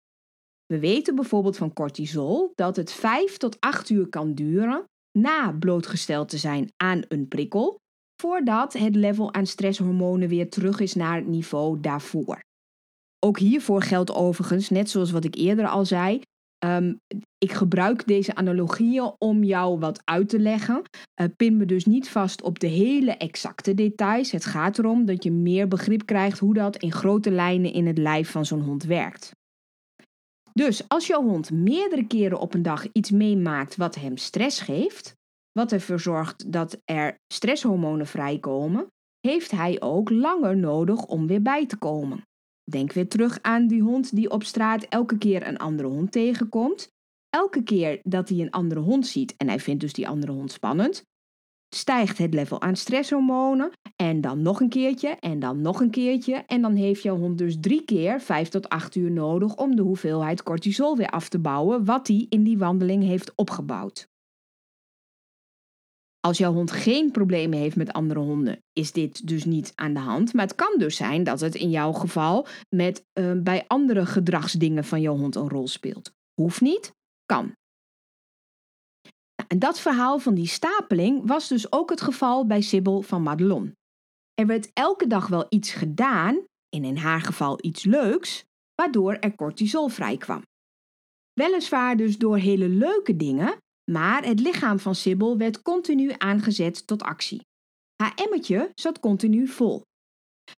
We 0.65 0.79
weten 0.79 1.15
bijvoorbeeld 1.15 1.57
van 1.57 1.73
cortisol 1.73 2.51
dat 2.55 2.75
het 2.75 2.91
5 2.91 3.37
tot 3.37 3.59
8 3.59 3.89
uur 3.89 4.07
kan 4.07 4.33
duren 4.33 4.83
na 5.17 5.51
blootgesteld 5.51 6.29
te 6.29 6.37
zijn 6.37 6.71
aan 6.77 7.01
een 7.07 7.27
prikkel, 7.27 7.79
voordat 8.21 8.73
het 8.73 8.95
level 8.95 9.33
aan 9.33 9.45
stresshormonen 9.45 10.29
weer 10.29 10.49
terug 10.49 10.79
is 10.79 10.93
naar 10.93 11.15
het 11.15 11.27
niveau 11.27 11.79
daarvoor. 11.79 12.41
Ook 13.23 13.39
hiervoor 13.39 13.81
geldt 13.81 14.13
overigens, 14.13 14.69
net 14.69 14.89
zoals 14.89 15.11
wat 15.11 15.23
ik 15.23 15.35
eerder 15.35 15.67
al 15.67 15.85
zei, 15.85 16.21
um, 16.65 16.99
ik 17.37 17.51
gebruik 17.51 18.07
deze 18.07 18.35
analogieën 18.35 19.11
om 19.17 19.43
jou 19.43 19.79
wat 19.79 20.01
uit 20.03 20.29
te 20.29 20.39
leggen. 20.39 20.81
Uh, 21.21 21.27
pin 21.37 21.57
me 21.57 21.65
dus 21.65 21.85
niet 21.85 22.09
vast 22.09 22.41
op 22.41 22.59
de 22.59 22.67
hele 22.67 23.11
exacte 23.11 23.73
details. 23.73 24.31
Het 24.31 24.45
gaat 24.45 24.77
erom 24.77 25.05
dat 25.05 25.23
je 25.23 25.31
meer 25.31 25.67
begrip 25.67 26.05
krijgt 26.05 26.39
hoe 26.39 26.53
dat 26.53 26.77
in 26.77 26.91
grote 26.91 27.31
lijnen 27.31 27.73
in 27.73 27.87
het 27.87 27.97
lijf 27.97 28.31
van 28.31 28.45
zo'n 28.45 28.61
hond 28.61 28.83
werkt. 28.83 29.31
Dus 30.53 30.87
als 30.87 31.07
jouw 31.07 31.23
hond 31.23 31.51
meerdere 31.51 32.07
keren 32.07 32.39
op 32.39 32.53
een 32.53 32.61
dag 32.61 32.87
iets 32.91 33.11
meemaakt 33.11 33.75
wat 33.75 33.95
hem 33.95 34.17
stress 34.17 34.61
geeft, 34.61 35.15
wat 35.51 35.71
ervoor 35.71 35.99
zorgt 35.99 36.51
dat 36.51 36.77
er 36.85 37.17
stresshormonen 37.33 38.07
vrijkomen, 38.07 38.87
heeft 39.27 39.51
hij 39.51 39.81
ook 39.81 40.09
langer 40.09 40.57
nodig 40.57 41.05
om 41.05 41.27
weer 41.27 41.41
bij 41.41 41.65
te 41.65 41.77
komen. 41.77 42.23
Denk 42.71 42.93
weer 42.93 43.07
terug 43.07 43.41
aan 43.41 43.67
die 43.67 43.81
hond 43.81 44.15
die 44.15 44.29
op 44.29 44.43
straat 44.43 44.83
elke 44.83 45.17
keer 45.17 45.47
een 45.47 45.57
andere 45.57 45.87
hond 45.87 46.11
tegenkomt. 46.11 46.91
Elke 47.29 47.63
keer 47.63 47.99
dat 48.03 48.29
hij 48.29 48.39
een 48.39 48.51
andere 48.51 48.79
hond 48.79 49.07
ziet 49.07 49.35
en 49.37 49.47
hij 49.47 49.59
vindt 49.59 49.81
dus 49.81 49.93
die 49.93 50.07
andere 50.07 50.31
hond 50.31 50.51
spannend, 50.51 51.03
stijgt 51.75 52.17
het 52.17 52.33
level 52.33 52.61
aan 52.61 52.75
stresshormonen 52.75 53.71
en 53.95 54.21
dan 54.21 54.41
nog 54.41 54.59
een 54.59 54.69
keertje 54.69 55.07
en 55.07 55.39
dan 55.39 55.61
nog 55.61 55.81
een 55.81 55.89
keertje 55.89 56.35
en 56.35 56.61
dan 56.61 56.75
heeft 56.75 57.03
jouw 57.03 57.17
hond 57.17 57.37
dus 57.37 57.57
drie 57.59 57.85
keer 57.85 58.21
5 58.21 58.49
tot 58.49 58.69
8 58.69 58.95
uur 58.95 59.11
nodig 59.11 59.55
om 59.55 59.75
de 59.75 59.81
hoeveelheid 59.81 60.43
cortisol 60.43 60.97
weer 60.97 61.09
af 61.09 61.29
te 61.29 61.39
bouwen 61.39 61.85
wat 61.85 62.07
hij 62.07 62.25
in 62.29 62.43
die 62.43 62.57
wandeling 62.57 63.03
heeft 63.03 63.31
opgebouwd. 63.35 64.11
Als 66.25 66.37
jouw 66.37 66.53
hond 66.53 66.71
geen 66.71 67.11
problemen 67.11 67.59
heeft 67.59 67.75
met 67.75 67.93
andere 67.93 68.19
honden, 68.19 68.63
is 68.73 68.91
dit 68.91 69.27
dus 69.27 69.45
niet 69.45 69.71
aan 69.75 69.93
de 69.93 69.99
hand. 69.99 70.33
Maar 70.33 70.45
het 70.45 70.55
kan 70.55 70.77
dus 70.77 70.95
zijn 70.95 71.23
dat 71.23 71.39
het 71.39 71.55
in 71.55 71.69
jouw 71.69 71.91
geval 71.91 72.47
met, 72.69 73.05
uh, 73.19 73.31
bij 73.37 73.67
andere 73.67 74.05
gedragsdingen 74.05 74.83
van 74.83 75.01
jouw 75.01 75.17
hond 75.17 75.35
een 75.35 75.49
rol 75.49 75.67
speelt. 75.67 76.11
Hoeft 76.41 76.61
niet, 76.61 76.93
kan. 77.25 77.45
Nou, 79.35 79.47
en 79.47 79.59
dat 79.59 79.79
verhaal 79.79 80.19
van 80.19 80.33
die 80.33 80.47
stapeling 80.47 81.27
was 81.27 81.47
dus 81.47 81.71
ook 81.71 81.89
het 81.89 82.01
geval 82.01 82.47
bij 82.47 82.61
Sibyl 82.61 83.01
van 83.01 83.23
Madelon. 83.23 83.75
Er 84.33 84.47
werd 84.47 84.69
elke 84.73 85.07
dag 85.07 85.27
wel 85.27 85.45
iets 85.49 85.71
gedaan, 85.71 86.45
en 86.75 86.83
in 86.83 86.97
haar 86.97 87.21
geval 87.21 87.57
iets 87.61 87.83
leuks, 87.83 88.43
waardoor 88.75 89.13
er 89.13 89.35
cortisol 89.35 89.87
vrijkwam. 89.87 90.41
Weliswaar 91.33 91.97
dus 91.97 92.17
door 92.17 92.37
hele 92.37 92.69
leuke 92.69 93.15
dingen, 93.15 93.57
maar 93.91 94.25
het 94.25 94.39
lichaam 94.39 94.79
van 94.79 94.95
Sibyl 94.95 95.37
werd 95.37 95.61
continu 95.61 96.11
aangezet 96.17 96.87
tot 96.87 97.03
actie. 97.03 97.45
Haar 97.95 98.13
emmertje 98.15 98.71
zat 98.75 98.99
continu 98.99 99.47
vol. 99.47 99.81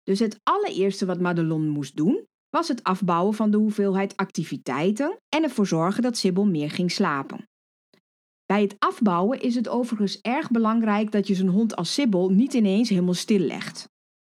Dus 0.03 0.19
het 0.19 0.39
allereerste 0.43 1.05
wat 1.05 1.19
Madelon 1.19 1.69
moest 1.69 1.95
doen, 1.95 2.25
was 2.49 2.67
het 2.67 2.83
afbouwen 2.83 3.33
van 3.33 3.51
de 3.51 3.57
hoeveelheid 3.57 4.17
activiteiten 4.17 5.17
en 5.36 5.43
ervoor 5.43 5.67
zorgen 5.67 6.03
dat 6.03 6.17
Sibyl 6.17 6.45
meer 6.45 6.71
ging 6.71 6.91
slapen. 6.91 7.47
Bij 8.45 8.62
het 8.62 8.75
afbouwen 8.79 9.41
is 9.41 9.55
het 9.55 9.67
overigens 9.67 10.21
erg 10.21 10.51
belangrijk 10.51 11.12
dat 11.12 11.27
je 11.27 11.36
zo'n 11.36 11.47
hond 11.47 11.75
als 11.75 11.93
Sibyl 11.93 12.29
niet 12.29 12.53
ineens 12.53 12.89
helemaal 12.89 13.13
stil 13.13 13.39
legt. 13.39 13.89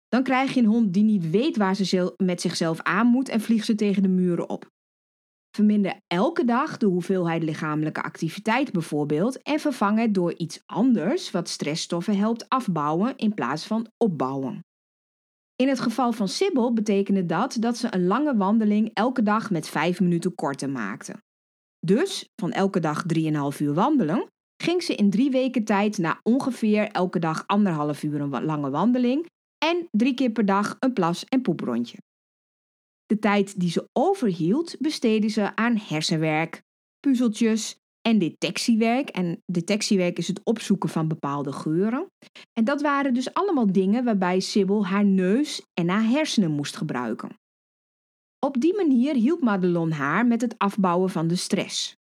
Dan 0.08 0.22
krijg 0.22 0.54
je 0.54 0.60
een 0.60 0.66
hond 0.66 0.92
die 0.92 1.02
niet 1.02 1.30
weet 1.30 1.56
waar 1.56 1.74
ze 1.74 2.14
met 2.16 2.40
zichzelf 2.40 2.80
aan 2.80 3.06
moet 3.06 3.28
en 3.28 3.40
vliegt 3.40 3.66
ze 3.66 3.74
tegen 3.74 4.02
de 4.02 4.08
muren 4.08 4.48
op. 4.48 4.68
Verminder 5.56 6.00
elke 6.06 6.44
dag 6.44 6.76
de 6.76 6.86
hoeveelheid 6.86 7.42
lichamelijke 7.42 8.02
activiteit 8.02 8.72
bijvoorbeeld 8.72 9.42
en 9.42 9.60
vervang 9.60 9.98
het 9.98 10.14
door 10.14 10.34
iets 10.36 10.62
anders 10.66 11.30
wat 11.30 11.48
stressstoffen 11.48 12.16
helpt 12.16 12.48
afbouwen 12.48 13.16
in 13.16 13.34
plaats 13.34 13.66
van 13.66 13.86
opbouwen. 13.96 14.64
In 15.56 15.68
het 15.68 15.80
geval 15.80 16.12
van 16.12 16.28
Sibyl 16.28 16.72
betekende 16.72 17.26
dat 17.26 17.56
dat 17.60 17.76
ze 17.76 17.94
een 17.94 18.06
lange 18.06 18.36
wandeling 18.36 18.90
elke 18.92 19.22
dag 19.22 19.50
met 19.50 19.68
5 19.68 20.00
minuten 20.00 20.34
korter 20.34 20.70
maakte. 20.70 21.22
Dus 21.86 22.28
van 22.40 22.52
elke 22.52 22.80
dag 22.80 23.04
3,5 23.14 23.58
uur 23.58 23.74
wandelen 23.74 24.26
ging 24.62 24.82
ze 24.82 24.94
in 24.94 25.10
drie 25.10 25.30
weken 25.30 25.64
tijd 25.64 25.98
naar 25.98 26.20
ongeveer 26.22 26.88
elke 26.88 27.18
dag 27.18 27.46
anderhalf 27.46 28.02
uur 28.02 28.20
een 28.20 28.44
lange 28.44 28.70
wandeling 28.70 29.26
en 29.58 29.88
drie 29.90 30.14
keer 30.14 30.30
per 30.30 30.44
dag 30.44 30.76
een 30.78 30.92
plas- 30.92 31.24
en 31.24 31.42
poeprondje. 31.42 31.98
De 33.10 33.18
tijd 33.18 33.60
die 33.60 33.70
ze 33.70 33.88
overhield 33.92 34.76
besteedde 34.78 35.28
ze 35.28 35.56
aan 35.56 35.76
hersenwerk, 35.76 36.62
puzzeltjes 37.00 37.78
en 38.02 38.18
detectiewerk. 38.18 39.08
En 39.08 39.42
detectiewerk 39.46 40.18
is 40.18 40.28
het 40.28 40.40
opzoeken 40.44 40.88
van 40.88 41.08
bepaalde 41.08 41.52
geuren. 41.52 42.06
En 42.52 42.64
dat 42.64 42.82
waren 42.82 43.14
dus 43.14 43.34
allemaal 43.34 43.72
dingen 43.72 44.04
waarbij 44.04 44.40
Sibyl 44.40 44.86
haar 44.86 45.04
neus 45.04 45.62
en 45.74 45.88
haar 45.88 46.04
hersenen 46.08 46.50
moest 46.50 46.76
gebruiken. 46.76 47.38
Op 48.38 48.60
die 48.60 48.76
manier 48.76 49.14
hielp 49.14 49.40
Madelon 49.40 49.90
haar 49.90 50.26
met 50.26 50.40
het 50.40 50.58
afbouwen 50.58 51.10
van 51.10 51.28
de 51.28 51.36
stress. 51.36 51.96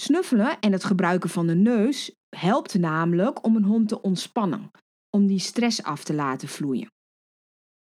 Snuffelen 0.00 0.60
en 0.60 0.72
het 0.72 0.84
gebruiken 0.84 1.30
van 1.30 1.46
de 1.46 1.54
neus 1.54 2.14
helpt 2.36 2.78
namelijk 2.78 3.44
om 3.44 3.56
een 3.56 3.64
hond 3.64 3.88
te 3.88 4.00
ontspannen, 4.00 4.70
om 5.10 5.26
die 5.26 5.38
stress 5.38 5.82
af 5.82 6.04
te 6.04 6.14
laten 6.14 6.48
vloeien. 6.48 6.90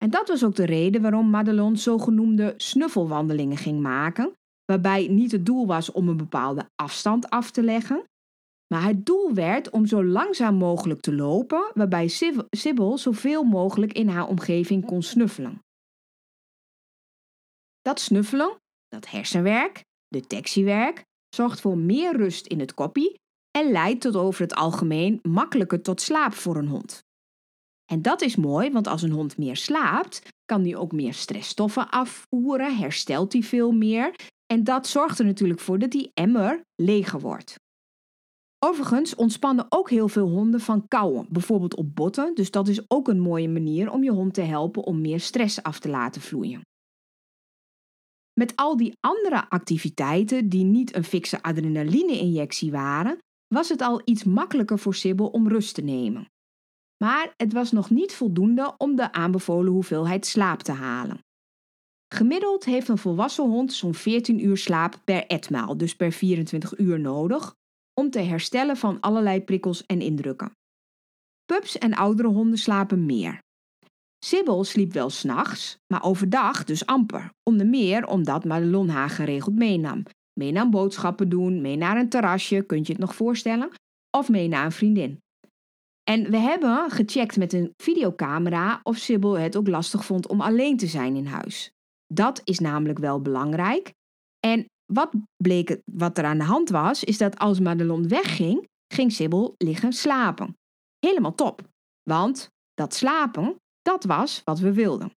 En 0.02 0.10
dat 0.10 0.28
was 0.28 0.44
ook 0.44 0.56
de 0.56 0.64
reden 0.64 1.02
waarom 1.02 1.30
Madelon 1.30 1.76
zogenoemde 1.76 2.54
snuffelwandelingen 2.56 3.56
ging 3.56 3.80
maken, 3.80 4.32
waarbij 4.64 5.08
niet 5.08 5.32
het 5.32 5.46
doel 5.46 5.66
was 5.66 5.92
om 5.92 6.08
een 6.08 6.16
bepaalde 6.16 6.68
afstand 6.74 7.30
af 7.30 7.50
te 7.50 7.62
leggen, 7.62 8.04
maar 8.74 8.84
het 8.84 9.06
doel 9.06 9.34
werd 9.34 9.70
om 9.70 9.86
zo 9.86 10.04
langzaam 10.04 10.54
mogelijk 10.54 11.00
te 11.00 11.14
lopen, 11.14 11.70
waarbij 11.74 12.08
Sibyl 12.50 12.98
zoveel 12.98 13.42
mogelijk 13.42 13.92
in 13.92 14.08
haar 14.08 14.26
omgeving 14.26 14.84
kon 14.84 15.02
snuffelen. 15.02 15.62
Dat 17.80 18.00
snuffelen, 18.00 18.56
dat 18.88 19.10
hersenwerk, 19.10 19.84
detectiewerk, 20.08 21.04
zorgt 21.34 21.60
voor 21.60 21.78
meer 21.78 22.16
rust 22.16 22.46
in 22.46 22.60
het 22.60 22.74
koppie, 22.74 23.18
en 23.58 23.70
leidt 23.70 24.00
tot 24.00 24.16
over 24.16 24.42
het 24.42 24.54
algemeen 24.54 25.18
makkelijker 25.22 25.82
tot 25.82 26.00
slaap 26.00 26.32
voor 26.32 26.56
een 26.56 26.68
hond. 26.68 27.00
En 27.90 28.02
dat 28.02 28.20
is 28.20 28.36
mooi, 28.36 28.70
want 28.70 28.86
als 28.86 29.02
een 29.02 29.10
hond 29.10 29.38
meer 29.38 29.56
slaapt, 29.56 30.28
kan 30.44 30.62
die 30.62 30.76
ook 30.76 30.92
meer 30.92 31.14
stressstoffen 31.14 31.90
afvoeren, 31.90 32.76
herstelt 32.76 33.32
hij 33.32 33.42
veel 33.42 33.72
meer 33.72 34.14
en 34.52 34.64
dat 34.64 34.86
zorgt 34.86 35.18
er 35.18 35.24
natuurlijk 35.24 35.60
voor 35.60 35.78
dat 35.78 35.90
die 35.90 36.10
emmer 36.14 36.60
leger 36.74 37.20
wordt. 37.20 37.54
Overigens 38.58 39.14
ontspannen 39.14 39.66
ook 39.68 39.90
heel 39.90 40.08
veel 40.08 40.28
honden 40.28 40.60
van 40.60 40.88
kauwen, 40.88 41.26
bijvoorbeeld 41.30 41.76
op 41.76 41.94
botten, 41.94 42.34
dus 42.34 42.50
dat 42.50 42.68
is 42.68 42.90
ook 42.90 43.08
een 43.08 43.20
mooie 43.20 43.48
manier 43.48 43.90
om 43.90 44.02
je 44.02 44.10
hond 44.10 44.34
te 44.34 44.40
helpen 44.40 44.84
om 44.84 45.00
meer 45.00 45.20
stress 45.20 45.62
af 45.62 45.78
te 45.78 45.88
laten 45.88 46.20
vloeien. 46.20 46.60
Met 48.40 48.56
al 48.56 48.76
die 48.76 48.92
andere 49.00 49.50
activiteiten 49.50 50.48
die 50.48 50.64
niet 50.64 50.94
een 50.96 51.04
fikse 51.04 51.42
adrenaline-injectie 51.42 52.70
waren, 52.70 53.18
was 53.54 53.68
het 53.68 53.80
al 53.80 54.02
iets 54.04 54.24
makkelijker 54.24 54.78
voor 54.78 54.94
Sibyl 54.94 55.26
om 55.26 55.48
rust 55.48 55.74
te 55.74 55.82
nemen. 55.82 56.26
Maar 57.04 57.34
het 57.36 57.52
was 57.52 57.72
nog 57.72 57.90
niet 57.90 58.14
voldoende 58.14 58.74
om 58.76 58.96
de 58.96 59.12
aanbevolen 59.12 59.72
hoeveelheid 59.72 60.26
slaap 60.26 60.62
te 60.62 60.72
halen. 60.72 61.18
Gemiddeld 62.14 62.64
heeft 62.64 62.88
een 62.88 62.98
volwassen 62.98 63.44
hond 63.44 63.72
zo'n 63.72 63.94
14 63.94 64.44
uur 64.44 64.56
slaap 64.56 65.00
per 65.04 65.26
etmaal, 65.26 65.76
dus 65.76 65.96
per 65.96 66.12
24 66.12 66.78
uur 66.78 67.00
nodig, 67.00 67.54
om 67.94 68.10
te 68.10 68.18
herstellen 68.18 68.76
van 68.76 69.00
allerlei 69.00 69.40
prikkels 69.40 69.86
en 69.86 70.00
indrukken. 70.00 70.52
Pups 71.44 71.78
en 71.78 71.94
oudere 71.94 72.28
honden 72.28 72.58
slapen 72.58 73.06
meer. 73.06 73.38
Sibyl 74.24 74.64
sliep 74.64 74.92
wel 74.92 75.10
s'nachts, 75.10 75.78
maar 75.86 76.02
overdag 76.02 76.64
dus 76.64 76.86
amper. 76.86 77.30
Onder 77.42 77.66
meer 77.66 78.06
omdat 78.06 78.44
Madelon 78.44 78.88
haar 78.88 79.10
geregeld 79.10 79.54
meenam. 79.54 80.02
Mee 80.32 80.52
naar 80.52 80.68
boodschappen 80.68 81.28
doen, 81.28 81.60
mee 81.60 81.76
naar 81.76 81.96
een 81.96 82.08
terrasje, 82.08 82.62
kunt 82.62 82.86
je 82.86 82.92
het 82.92 83.02
nog 83.02 83.14
voorstellen? 83.14 83.70
Of 84.10 84.28
mee 84.28 84.48
naar 84.48 84.64
een 84.64 84.72
vriendin. 84.72 85.18
En 86.10 86.30
we 86.30 86.36
hebben 86.36 86.90
gecheckt 86.90 87.36
met 87.36 87.52
een 87.52 87.74
videocamera 87.76 88.80
of 88.82 88.96
Sibyl 88.96 89.38
het 89.38 89.56
ook 89.56 89.68
lastig 89.68 90.04
vond 90.04 90.28
om 90.28 90.40
alleen 90.40 90.76
te 90.76 90.86
zijn 90.86 91.16
in 91.16 91.26
huis. 91.26 91.70
Dat 92.06 92.40
is 92.44 92.58
namelijk 92.58 92.98
wel 92.98 93.20
belangrijk. 93.20 93.92
En 94.46 94.64
wat 94.92 95.10
bleek 95.36 95.80
wat 95.84 96.18
er 96.18 96.24
aan 96.24 96.38
de 96.38 96.44
hand 96.44 96.68
was, 96.68 97.04
is 97.04 97.18
dat 97.18 97.38
als 97.38 97.60
Madelon 97.60 98.08
wegging, 98.08 98.68
ging 98.94 99.12
Sibyl 99.12 99.54
liggen 99.56 99.92
slapen. 99.92 100.56
Helemaal 100.98 101.34
top. 101.34 101.68
Want 102.02 102.48
dat 102.74 102.94
slapen, 102.94 103.56
dat 103.82 104.04
was 104.04 104.40
wat 104.44 104.58
we 104.58 104.72
wilden. 104.72 105.12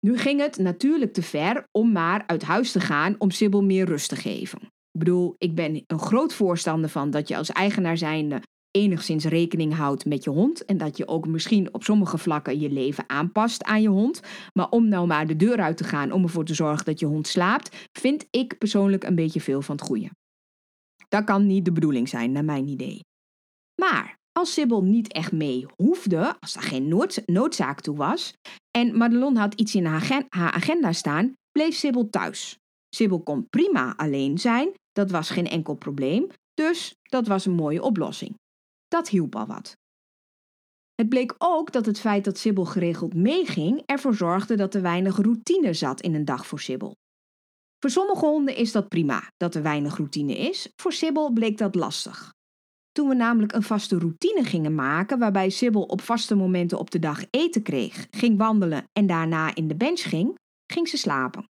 Nu 0.00 0.18
ging 0.18 0.40
het 0.40 0.58
natuurlijk 0.58 1.12
te 1.12 1.22
ver 1.22 1.64
om 1.70 1.92
maar 1.92 2.26
uit 2.26 2.42
huis 2.42 2.72
te 2.72 2.80
gaan 2.80 3.14
om 3.18 3.30
Sibyl 3.30 3.62
meer 3.62 3.86
rust 3.86 4.08
te 4.08 4.16
geven. 4.16 4.60
Ik 4.62 4.98
bedoel, 4.98 5.34
ik 5.38 5.54
ben 5.54 5.82
een 5.86 5.98
groot 5.98 6.34
voorstander 6.34 6.90
van 6.90 7.10
dat 7.10 7.28
je 7.28 7.36
als 7.36 7.50
eigenaar 7.50 7.96
zijnde 7.96 8.40
enigszins 8.76 9.24
rekening 9.24 9.74
houdt 9.74 10.04
met 10.04 10.24
je 10.24 10.30
hond 10.30 10.64
en 10.64 10.76
dat 10.76 10.96
je 10.96 11.08
ook 11.08 11.26
misschien 11.26 11.74
op 11.74 11.84
sommige 11.84 12.18
vlakken 12.18 12.60
je 12.60 12.70
leven 12.70 13.04
aanpast 13.06 13.64
aan 13.64 13.82
je 13.82 13.88
hond. 13.88 14.20
Maar 14.52 14.68
om 14.68 14.88
nou 14.88 15.06
maar 15.06 15.26
de 15.26 15.36
deur 15.36 15.60
uit 15.60 15.76
te 15.76 15.84
gaan 15.84 16.12
om 16.12 16.22
ervoor 16.22 16.44
te 16.44 16.54
zorgen 16.54 16.84
dat 16.84 17.00
je 17.00 17.06
hond 17.06 17.26
slaapt, 17.26 17.88
vind 17.92 18.26
ik 18.30 18.58
persoonlijk 18.58 19.04
een 19.04 19.14
beetje 19.14 19.40
veel 19.40 19.62
van 19.62 19.76
het 19.76 19.84
goede. 19.84 20.10
Dat 21.08 21.24
kan 21.24 21.46
niet 21.46 21.64
de 21.64 21.72
bedoeling 21.72 22.08
zijn, 22.08 22.32
naar 22.32 22.44
mijn 22.44 22.68
idee. 22.68 23.00
Maar 23.80 24.16
als 24.32 24.52
Sibyl 24.52 24.82
niet 24.82 25.12
echt 25.12 25.32
mee 25.32 25.66
hoefde, 25.76 26.36
als 26.40 26.54
er 26.54 26.62
geen 26.62 26.88
noodzaak 27.26 27.80
toe 27.80 27.96
was, 27.96 28.32
en 28.70 28.96
Madelon 28.96 29.36
had 29.36 29.54
iets 29.54 29.74
in 29.74 29.84
haar 29.84 30.26
agenda 30.28 30.92
staan, 30.92 31.32
bleef 31.52 31.74
Sibyl 31.74 32.10
thuis. 32.10 32.58
Sibyl 32.96 33.22
kon 33.22 33.46
prima 33.50 33.96
alleen 33.96 34.38
zijn, 34.38 34.72
dat 34.92 35.10
was 35.10 35.30
geen 35.30 35.46
enkel 35.46 35.74
probleem, 35.74 36.26
dus 36.54 36.94
dat 37.02 37.26
was 37.26 37.46
een 37.46 37.54
mooie 37.54 37.82
oplossing. 37.82 38.34
Dat 38.94 39.08
hielp 39.08 39.36
al 39.36 39.46
wat. 39.46 39.76
Het 40.94 41.08
bleek 41.08 41.34
ook 41.38 41.72
dat 41.72 41.86
het 41.86 42.00
feit 42.00 42.24
dat 42.24 42.38
Sibyl 42.38 42.64
geregeld 42.64 43.14
meeging 43.14 43.82
ervoor 43.86 44.14
zorgde 44.14 44.56
dat 44.56 44.74
er 44.74 44.82
weinig 44.82 45.16
routine 45.16 45.72
zat 45.72 46.00
in 46.00 46.14
een 46.14 46.24
dag 46.24 46.46
voor 46.46 46.60
Sibyl. 46.60 46.96
Voor 47.78 47.90
sommige 47.90 48.26
honden 48.26 48.56
is 48.56 48.72
dat 48.72 48.88
prima, 48.88 49.30
dat 49.36 49.54
er 49.54 49.62
weinig 49.62 49.96
routine 49.96 50.36
is. 50.36 50.72
Voor 50.76 50.92
Sibyl 50.92 51.32
bleek 51.32 51.58
dat 51.58 51.74
lastig. 51.74 52.32
Toen 52.92 53.08
we 53.08 53.14
namelijk 53.14 53.52
een 53.52 53.62
vaste 53.62 53.98
routine 53.98 54.44
gingen 54.44 54.74
maken, 54.74 55.18
waarbij 55.18 55.50
Sibyl 55.50 55.82
op 55.82 56.00
vaste 56.00 56.34
momenten 56.34 56.78
op 56.78 56.90
de 56.90 56.98
dag 56.98 57.24
eten 57.30 57.62
kreeg, 57.62 58.06
ging 58.10 58.38
wandelen 58.38 58.84
en 58.92 59.06
daarna 59.06 59.54
in 59.54 59.68
de 59.68 59.76
bench 59.76 60.00
ging, 60.00 60.34
ging 60.72 60.88
ze 60.88 60.96
slapen. 60.96 61.48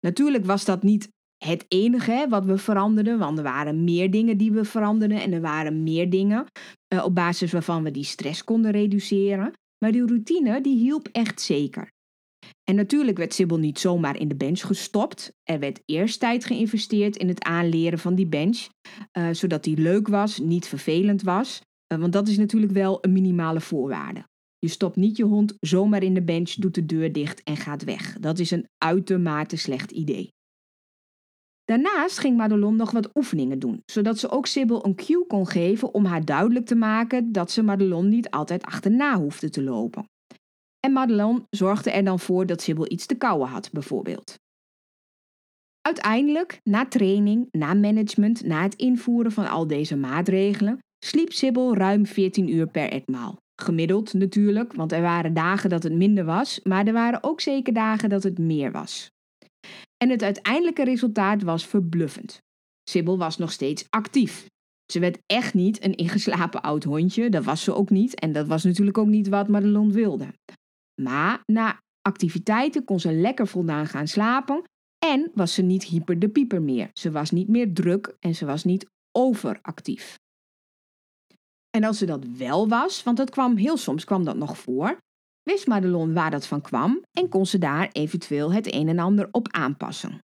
Natuurlijk 0.00 0.44
was 0.44 0.64
dat 0.64 0.82
niet 0.82 1.08
het 1.44 1.64
enige 1.68 2.26
wat 2.28 2.44
we 2.44 2.58
veranderden, 2.58 3.18
want 3.18 3.38
er 3.38 3.44
waren 3.44 3.84
meer 3.84 4.10
dingen 4.10 4.36
die 4.36 4.52
we 4.52 4.64
veranderden 4.64 5.20
en 5.20 5.32
er 5.32 5.40
waren 5.40 5.82
meer 5.82 6.10
dingen 6.10 6.46
uh, 6.94 7.04
op 7.04 7.14
basis 7.14 7.52
waarvan 7.52 7.82
we 7.82 7.90
die 7.90 8.04
stress 8.04 8.44
konden 8.44 8.70
reduceren. 8.70 9.52
Maar 9.78 9.92
die 9.92 10.06
routine 10.06 10.60
die 10.60 10.76
hielp 10.76 11.08
echt 11.12 11.40
zeker. 11.40 11.90
En 12.64 12.74
natuurlijk 12.74 13.18
werd 13.18 13.34
Sibyl 13.34 13.58
niet 13.58 13.78
zomaar 13.78 14.18
in 14.18 14.28
de 14.28 14.36
bench 14.36 14.60
gestopt. 14.60 15.32
Er 15.42 15.58
werd 15.58 15.82
eerst 15.84 16.20
tijd 16.20 16.44
geïnvesteerd 16.44 17.16
in 17.16 17.28
het 17.28 17.44
aanleren 17.44 17.98
van 17.98 18.14
die 18.14 18.26
bench, 18.26 18.68
uh, 19.18 19.28
zodat 19.32 19.64
die 19.64 19.76
leuk 19.76 20.08
was, 20.08 20.38
niet 20.38 20.66
vervelend 20.66 21.22
was. 21.22 21.60
Uh, 21.92 21.98
want 21.98 22.12
dat 22.12 22.28
is 22.28 22.38
natuurlijk 22.38 22.72
wel 22.72 22.98
een 23.00 23.12
minimale 23.12 23.60
voorwaarde. 23.60 24.26
Je 24.58 24.68
stopt 24.68 24.96
niet 24.96 25.16
je 25.16 25.24
hond 25.24 25.54
zomaar 25.60 26.02
in 26.02 26.14
de 26.14 26.22
bench, 26.22 26.50
doet 26.50 26.74
de 26.74 26.86
deur 26.86 27.12
dicht 27.12 27.42
en 27.42 27.56
gaat 27.56 27.84
weg. 27.84 28.16
Dat 28.20 28.38
is 28.38 28.50
een 28.50 28.68
uitermate 28.78 29.56
slecht 29.56 29.90
idee. 29.90 30.32
Daarnaast 31.68 32.18
ging 32.18 32.36
Madelon 32.36 32.76
nog 32.76 32.90
wat 32.90 33.10
oefeningen 33.14 33.58
doen, 33.58 33.82
zodat 33.86 34.18
ze 34.18 34.30
ook 34.30 34.46
Sibyl 34.46 34.84
een 34.84 34.94
cue 34.94 35.26
kon 35.26 35.46
geven 35.46 35.94
om 35.94 36.04
haar 36.04 36.24
duidelijk 36.24 36.66
te 36.66 36.74
maken 36.74 37.32
dat 37.32 37.50
ze 37.50 37.62
Madelon 37.62 38.08
niet 38.08 38.30
altijd 38.30 38.62
achterna 38.62 39.18
hoefde 39.18 39.50
te 39.50 39.62
lopen. 39.62 40.04
En 40.80 40.92
Madelon 40.92 41.46
zorgde 41.50 41.90
er 41.90 42.04
dan 42.04 42.18
voor 42.18 42.46
dat 42.46 42.62
Sibyl 42.62 42.92
iets 42.92 43.06
te 43.06 43.14
kauwen 43.14 43.48
had, 43.48 43.70
bijvoorbeeld. 43.72 44.34
Uiteindelijk, 45.80 46.60
na 46.62 46.86
training, 46.86 47.48
na 47.50 47.74
management, 47.74 48.44
na 48.44 48.62
het 48.62 48.74
invoeren 48.74 49.32
van 49.32 49.48
al 49.48 49.66
deze 49.66 49.96
maatregelen, 49.96 50.78
sliep 51.04 51.32
Sibyl 51.32 51.74
ruim 51.74 52.06
14 52.06 52.52
uur 52.52 52.66
per 52.66 52.90
etmaal. 52.90 53.36
Gemiddeld 53.62 54.12
natuurlijk, 54.12 54.72
want 54.72 54.92
er 54.92 55.02
waren 55.02 55.34
dagen 55.34 55.70
dat 55.70 55.82
het 55.82 55.92
minder 55.94 56.24
was, 56.24 56.60
maar 56.62 56.86
er 56.86 56.92
waren 56.92 57.22
ook 57.22 57.40
zeker 57.40 57.72
dagen 57.72 58.08
dat 58.08 58.22
het 58.22 58.38
meer 58.38 58.72
was. 58.72 59.10
En 59.98 60.10
het 60.10 60.22
uiteindelijke 60.22 60.84
resultaat 60.84 61.42
was 61.42 61.66
verbluffend. 61.66 62.42
Sibyl 62.90 63.18
was 63.18 63.36
nog 63.36 63.52
steeds 63.52 63.86
actief. 63.90 64.46
Ze 64.92 65.00
werd 65.00 65.18
echt 65.26 65.54
niet 65.54 65.84
een 65.84 65.94
ingeslapen 65.94 66.62
oud 66.62 66.84
hondje, 66.84 67.28
dat 67.28 67.44
was 67.44 67.62
ze 67.62 67.74
ook 67.74 67.90
niet. 67.90 68.14
En 68.14 68.32
dat 68.32 68.46
was 68.46 68.64
natuurlijk 68.64 68.98
ook 68.98 69.06
niet 69.06 69.28
wat 69.28 69.48
Madelon 69.48 69.92
wilde. 69.92 70.34
Maar 71.02 71.42
na 71.44 71.80
activiteiten 72.00 72.84
kon 72.84 73.00
ze 73.00 73.12
lekker 73.12 73.46
voldaan 73.46 73.86
gaan 73.86 74.08
slapen 74.08 74.62
en 74.98 75.30
was 75.34 75.54
ze 75.54 75.62
niet 75.62 75.84
hyper 75.84 76.18
de 76.18 76.28
pieper 76.28 76.62
meer. 76.62 76.90
Ze 76.92 77.10
was 77.10 77.30
niet 77.30 77.48
meer 77.48 77.74
druk 77.74 78.16
en 78.20 78.34
ze 78.34 78.46
was 78.46 78.64
niet 78.64 78.86
overactief. 79.12 80.18
En 81.70 81.84
als 81.84 81.98
ze 81.98 82.06
dat 82.06 82.24
wel 82.26 82.68
was, 82.68 83.02
want 83.02 83.16
dat 83.16 83.30
kwam 83.30 83.56
heel 83.56 83.76
soms 83.76 84.04
kwam 84.04 84.24
dat 84.24 84.36
nog 84.36 84.58
voor, 84.58 84.98
wist 85.48 85.66
Madelon 85.66 86.12
waar 86.12 86.30
dat 86.30 86.46
van 86.46 86.60
kwam 86.60 87.02
en 87.12 87.28
kon 87.28 87.46
ze 87.46 87.58
daar 87.58 87.88
eventueel 87.92 88.52
het 88.52 88.74
een 88.74 88.88
en 88.88 88.98
ander 88.98 89.28
op 89.30 89.48
aanpassen. 89.50 90.18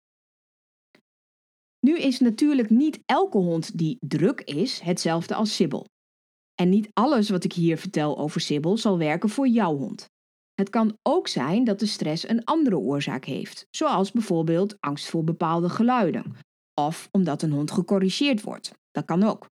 Nu 1.80 1.98
is 1.98 2.20
natuurlijk 2.20 2.70
niet 2.70 3.00
elke 3.06 3.38
hond 3.38 3.78
die 3.78 3.98
druk 4.00 4.42
is 4.42 4.80
hetzelfde 4.80 5.36
als 5.36 5.56
Sibyl. 5.56 5.86
En 6.56 6.70
niet 6.70 6.90
alles 6.94 7.30
wat 7.30 7.44
ik 7.44 7.54
hier 7.54 7.78
vertel 7.78 8.18
over 8.18 8.42
Sibyl 8.42 8.78
zal 8.78 8.98
werken 8.98 9.30
voor 9.30 9.48
jouw 9.48 9.78
hond. 9.78 10.08
Het 10.54 10.70
kan 10.70 10.98
ook 11.02 11.28
zijn 11.28 11.64
dat 11.64 11.80
de 11.80 11.86
stress 11.86 12.30
een 12.30 12.44
andere 12.44 12.78
oorzaak 12.78 13.26
heeft, 13.26 13.66
zoals 13.70 14.12
bijvoorbeeld 14.12 14.76
angst 14.80 15.10
voor 15.10 15.24
bepaalde 15.24 15.70
geluiden, 15.70 16.36
of 16.82 17.08
omdat 17.12 17.42
een 17.42 17.52
hond 17.52 17.72
gecorrigeerd 17.72 18.42
wordt. 18.42 18.72
Dat 18.92 19.06
kan 19.06 19.24
ook. 19.24 19.50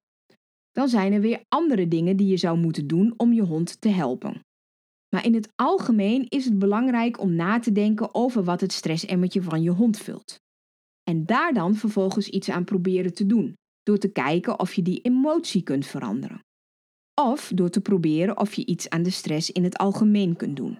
Dan 0.70 0.88
zijn 0.88 1.12
er 1.12 1.20
weer 1.20 1.44
andere 1.48 1.88
dingen 1.88 2.16
die 2.16 2.26
je 2.26 2.37
zou 2.37 2.58
moeten 2.58 2.87
doen 2.87 3.14
om 3.16 3.32
je 3.32 3.42
hond 3.42 3.80
te 3.80 3.88
helpen. 3.88 4.40
Maar 5.14 5.25
in 5.25 5.35
het 5.35 5.53
algemeen 5.57 6.27
is 6.29 6.44
het 6.44 6.59
belangrijk 6.59 7.20
om 7.20 7.35
na 7.35 7.59
te 7.59 7.72
denken 7.72 8.14
over 8.14 8.44
wat 8.44 8.61
het 8.61 8.72
stressemmertje 8.72 9.42
van 9.42 9.62
je 9.62 9.70
hond 9.70 9.98
vult. 9.98 10.40
En 11.11 11.27
daar 11.27 11.53
dan 11.53 11.75
vervolgens 11.75 12.29
iets 12.29 12.51
aan 12.51 12.64
proberen 12.64 13.14
te 13.14 13.27
doen, 13.27 13.55
door 13.83 13.98
te 13.98 14.12
kijken 14.12 14.59
of 14.61 14.75
je 14.75 14.83
die 14.83 15.01
emotie 15.01 15.62
kunt 15.62 15.87
veranderen. 15.87 16.44
Of 17.20 17.51
door 17.55 17.70
te 17.70 17.81
proberen 17.81 18.38
of 18.38 18.55
je 18.55 18.66
iets 18.66 18.88
aan 18.88 19.03
de 19.03 19.11
stress 19.11 19.51
in 19.51 19.64
het 19.64 19.77
algemeen 19.77 20.37
kunt 20.37 20.57
doen. 20.57 20.77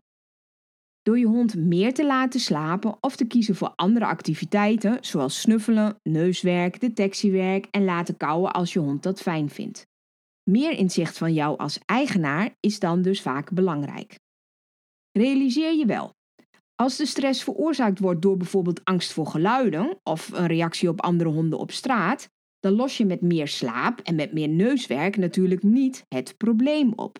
Door 1.03 1.19
je 1.19 1.27
hond 1.27 1.57
meer 1.57 1.95
te 1.95 2.07
laten 2.07 2.41
slapen 2.41 2.97
of 3.01 3.17
te 3.17 3.27
kiezen 3.27 3.55
voor 3.55 3.73
andere 3.75 4.07
activiteiten, 4.07 4.99
zoals 5.01 5.41
snuffelen, 5.41 5.97
neuswerk, 6.03 6.81
detectiewerk 6.81 7.67
en 7.71 7.85
laten 7.85 8.17
kauwen 8.17 8.53
als 8.53 8.73
je 8.73 8.79
hond 8.79 9.03
dat 9.03 9.23
fijn 9.23 9.51
vindt. 9.51 9.87
Meer 10.51 10.73
inzicht 10.73 11.19
van 11.19 11.33
jou 11.33 11.59
als 11.59 11.79
eigenaar 11.85 12.57
is 12.61 12.79
dan 12.79 13.03
dus 13.03 13.23
vaak 13.23 13.53
belangrijk. 13.53 14.19
Realiseer 15.13 15.75
je 15.75 15.87
wel, 15.87 16.15
als 16.75 16.97
de 16.97 17.07
stress 17.07 17.43
veroorzaakt 17.43 17.99
wordt 17.99 18.23
door 18.23 18.37
bijvoorbeeld 18.37 18.85
angst 18.85 19.13
voor 19.13 19.27
geluiden 19.27 19.99
of 20.03 20.33
een 20.33 20.47
reactie 20.47 20.89
op 20.89 21.01
andere 21.01 21.31
honden 21.31 21.59
op 21.59 21.71
straat, 21.71 22.29
dan 22.59 22.73
los 22.73 22.97
je 22.97 23.05
met 23.05 23.21
meer 23.21 23.49
slaap 23.49 24.01
en 24.01 24.15
met 24.15 24.33
meer 24.33 24.49
neuswerk 24.49 25.17
natuurlijk 25.17 25.63
niet 25.63 26.05
het 26.09 26.37
probleem 26.37 26.93
op. 26.93 27.19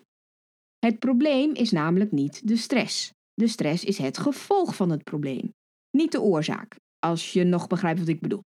Het 0.79 0.99
probleem 0.99 1.53
is 1.53 1.71
namelijk 1.71 2.11
niet 2.11 2.47
de 2.47 2.55
stress. 2.55 3.11
De 3.33 3.47
stress 3.47 3.83
is 3.83 3.97
het 3.97 4.17
gevolg 4.17 4.75
van 4.75 4.89
het 4.89 5.03
probleem, 5.03 5.53
niet 5.97 6.11
de 6.11 6.21
oorzaak, 6.21 6.75
als 6.99 7.33
je 7.33 7.43
nog 7.43 7.67
begrijpt 7.67 7.99
wat 7.99 8.07
ik 8.07 8.21
bedoel. 8.21 8.41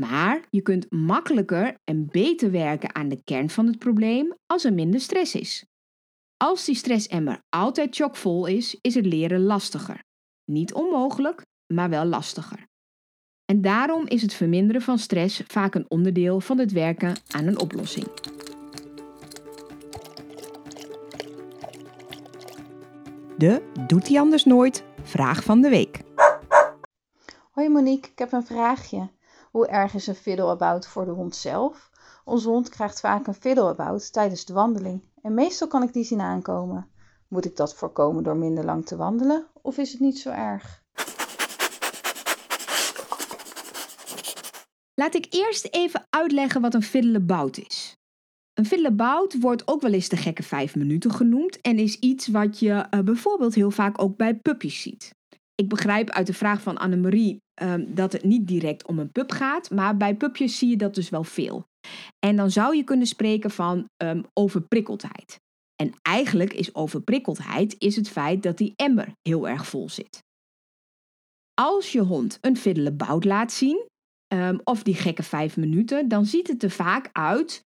Maar 0.00 0.44
je 0.50 0.62
kunt 0.62 0.90
makkelijker 0.90 1.76
en 1.84 2.06
beter 2.06 2.50
werken 2.50 2.94
aan 2.94 3.08
de 3.08 3.22
kern 3.24 3.50
van 3.50 3.66
het 3.66 3.78
probleem 3.78 4.34
als 4.46 4.64
er 4.64 4.72
minder 4.72 5.00
stress 5.00 5.34
is. 5.34 5.64
Als 6.36 6.64
die 6.64 6.74
stressemmer 6.74 7.42
altijd 7.48 7.96
chockvol 7.96 8.46
is, 8.46 8.78
is 8.80 8.94
het 8.94 9.06
leren 9.06 9.42
lastiger. 9.42 10.02
Niet 10.44 10.74
onmogelijk, 10.74 11.42
maar 11.74 11.90
wel 11.90 12.04
lastiger. 12.04 12.66
En 13.44 13.60
daarom 13.60 14.06
is 14.06 14.22
het 14.22 14.34
verminderen 14.34 14.82
van 14.82 14.98
stress 14.98 15.42
vaak 15.46 15.74
een 15.74 15.90
onderdeel 15.90 16.40
van 16.40 16.58
het 16.58 16.72
werken 16.72 17.16
aan 17.30 17.46
een 17.46 17.60
oplossing. 17.60 18.06
De 23.38 23.62
Doet 23.86 24.08
hij 24.08 24.20
anders 24.20 24.44
nooit? 24.44 24.84
Vraag 25.02 25.44
van 25.44 25.60
de 25.60 25.68
week. 25.68 26.00
Hoi 27.50 27.68
Monique, 27.68 28.10
ik 28.10 28.18
heb 28.18 28.32
een 28.32 28.46
vraagje. 28.46 29.13
Hoe 29.54 29.66
erg 29.66 29.94
is 29.94 30.06
een 30.06 30.14
fiddle-about 30.14 30.86
voor 30.86 31.04
de 31.04 31.10
hond 31.10 31.36
zelf? 31.36 31.90
Onze 32.24 32.48
hond 32.48 32.68
krijgt 32.68 33.00
vaak 33.00 33.26
een 33.26 33.34
fiddle-about 33.34 34.12
tijdens 34.12 34.44
de 34.44 34.52
wandeling 34.52 35.02
en 35.22 35.34
meestal 35.34 35.68
kan 35.68 35.82
ik 35.82 35.92
die 35.92 36.04
zien 36.04 36.20
aankomen. 36.20 36.88
Moet 37.28 37.44
ik 37.44 37.56
dat 37.56 37.74
voorkomen 37.74 38.22
door 38.22 38.36
minder 38.36 38.64
lang 38.64 38.86
te 38.86 38.96
wandelen 38.96 39.46
of 39.62 39.78
is 39.78 39.92
het 39.92 40.00
niet 40.00 40.18
zo 40.18 40.30
erg? 40.30 40.82
Laat 44.94 45.14
ik 45.14 45.26
eerst 45.30 45.68
even 45.70 46.06
uitleggen 46.10 46.60
wat 46.60 46.74
een 46.74 46.82
fiddlebout 46.82 47.58
is. 47.58 47.96
Een 48.54 48.66
fiddlebout 48.66 49.40
wordt 49.40 49.68
ook 49.68 49.80
wel 49.80 49.92
eens 49.92 50.08
de 50.08 50.16
gekke 50.16 50.42
vijf 50.42 50.76
minuten 50.76 51.10
genoemd 51.10 51.60
en 51.60 51.78
is 51.78 51.98
iets 51.98 52.26
wat 52.26 52.58
je 52.58 52.86
uh, 52.90 53.00
bijvoorbeeld 53.00 53.54
heel 53.54 53.70
vaak 53.70 54.02
ook 54.02 54.16
bij 54.16 54.34
puppies 54.34 54.82
ziet. 54.82 55.14
Ik 55.54 55.68
begrijp 55.68 56.10
uit 56.10 56.26
de 56.26 56.34
vraag 56.34 56.62
van 56.62 56.78
Annemarie 56.78 57.43
um, 57.62 57.94
dat 57.94 58.12
het 58.12 58.24
niet 58.24 58.46
direct 58.46 58.86
om 58.86 58.98
een 58.98 59.12
pup 59.12 59.30
gaat, 59.30 59.70
maar 59.70 59.96
bij 59.96 60.14
pupjes 60.14 60.58
zie 60.58 60.68
je 60.68 60.76
dat 60.76 60.94
dus 60.94 61.08
wel 61.08 61.24
veel. 61.24 61.66
En 62.26 62.36
dan 62.36 62.50
zou 62.50 62.76
je 62.76 62.84
kunnen 62.84 63.06
spreken 63.06 63.50
van 63.50 63.88
um, 64.02 64.24
overprikkeldheid. 64.32 65.40
En 65.76 65.92
eigenlijk 66.02 66.52
is 66.52 66.74
overprikkeldheid 66.74 67.74
is 67.78 67.96
het 67.96 68.08
feit 68.08 68.42
dat 68.42 68.58
die 68.58 68.72
emmer 68.76 69.12
heel 69.22 69.48
erg 69.48 69.66
vol 69.66 69.88
zit. 69.88 70.22
Als 71.54 71.92
je 71.92 72.00
hond 72.00 72.38
een 72.40 72.56
fiddlebout 72.56 73.24
laat 73.24 73.52
zien, 73.52 73.86
um, 74.34 74.60
of 74.64 74.82
die 74.82 74.94
gekke 74.94 75.22
vijf 75.22 75.56
minuten, 75.56 76.08
dan 76.08 76.26
ziet 76.26 76.48
het 76.48 76.62
er 76.62 76.70
vaak 76.70 77.08
uit, 77.12 77.62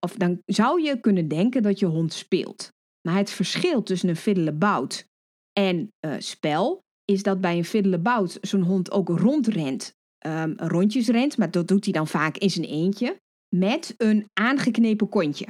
of 0.00 0.14
dan 0.16 0.42
zou 0.46 0.82
je 0.82 1.00
kunnen 1.00 1.28
denken 1.28 1.62
dat 1.62 1.78
je 1.78 1.86
hond 1.86 2.12
speelt. 2.12 2.68
Maar 3.08 3.16
het 3.16 3.30
verschil 3.30 3.82
tussen 3.82 4.08
een 4.08 4.16
fiddlebout 4.16 5.04
en 5.52 5.92
uh, 6.06 6.14
spel 6.18 6.82
is 7.10 7.22
dat 7.22 7.40
bij 7.40 7.56
een 7.56 7.64
fiddlebout 7.64 8.38
zo'n 8.40 8.62
hond 8.62 8.90
ook 8.90 9.08
rondrent, 9.08 9.94
um, 10.26 10.54
rondjes 10.56 11.08
rent, 11.08 11.38
maar 11.38 11.50
dat 11.50 11.68
doet 11.68 11.84
hij 11.84 11.92
dan 11.92 12.06
vaak 12.06 12.36
in 12.36 12.50
zijn 12.50 12.66
eentje, 12.66 13.20
met 13.56 13.94
een 13.96 14.28
aangeknepen 14.32 15.08
kontje. 15.08 15.46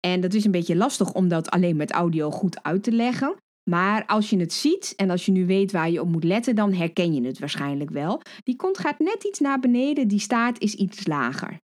En 0.00 0.20
dat 0.20 0.34
is 0.34 0.44
een 0.44 0.50
beetje 0.50 0.76
lastig 0.76 1.12
om 1.12 1.28
dat 1.28 1.50
alleen 1.50 1.76
met 1.76 1.90
audio 1.90 2.30
goed 2.30 2.62
uit 2.62 2.82
te 2.82 2.92
leggen. 2.92 3.36
Maar 3.70 4.06
als 4.06 4.30
je 4.30 4.38
het 4.38 4.52
ziet 4.52 4.92
en 4.96 5.10
als 5.10 5.26
je 5.26 5.32
nu 5.32 5.46
weet 5.46 5.72
waar 5.72 5.90
je 5.90 6.00
op 6.00 6.08
moet 6.08 6.24
letten, 6.24 6.54
dan 6.54 6.72
herken 6.72 7.14
je 7.14 7.26
het 7.26 7.38
waarschijnlijk 7.38 7.90
wel. 7.90 8.20
Die 8.42 8.56
kont 8.56 8.78
gaat 8.78 8.98
net 8.98 9.24
iets 9.24 9.40
naar 9.40 9.60
beneden, 9.60 10.08
die 10.08 10.18
staart 10.18 10.60
is 10.60 10.74
iets 10.74 11.06
lager. 11.06 11.60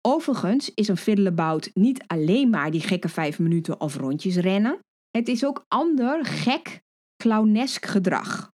Overigens 0.00 0.74
is 0.74 0.88
een 0.88 0.96
fiddlebout 0.96 1.70
niet 1.74 2.04
alleen 2.06 2.50
maar 2.50 2.70
die 2.70 2.80
gekke 2.80 3.08
vijf 3.08 3.38
minuten 3.38 3.80
of 3.80 3.96
rondjes 3.96 4.36
rennen. 4.36 4.78
Het 5.10 5.28
is 5.28 5.44
ook 5.44 5.64
ander 5.68 6.24
gek, 6.24 6.80
clownesk 7.16 7.86
gedrag. 7.86 8.50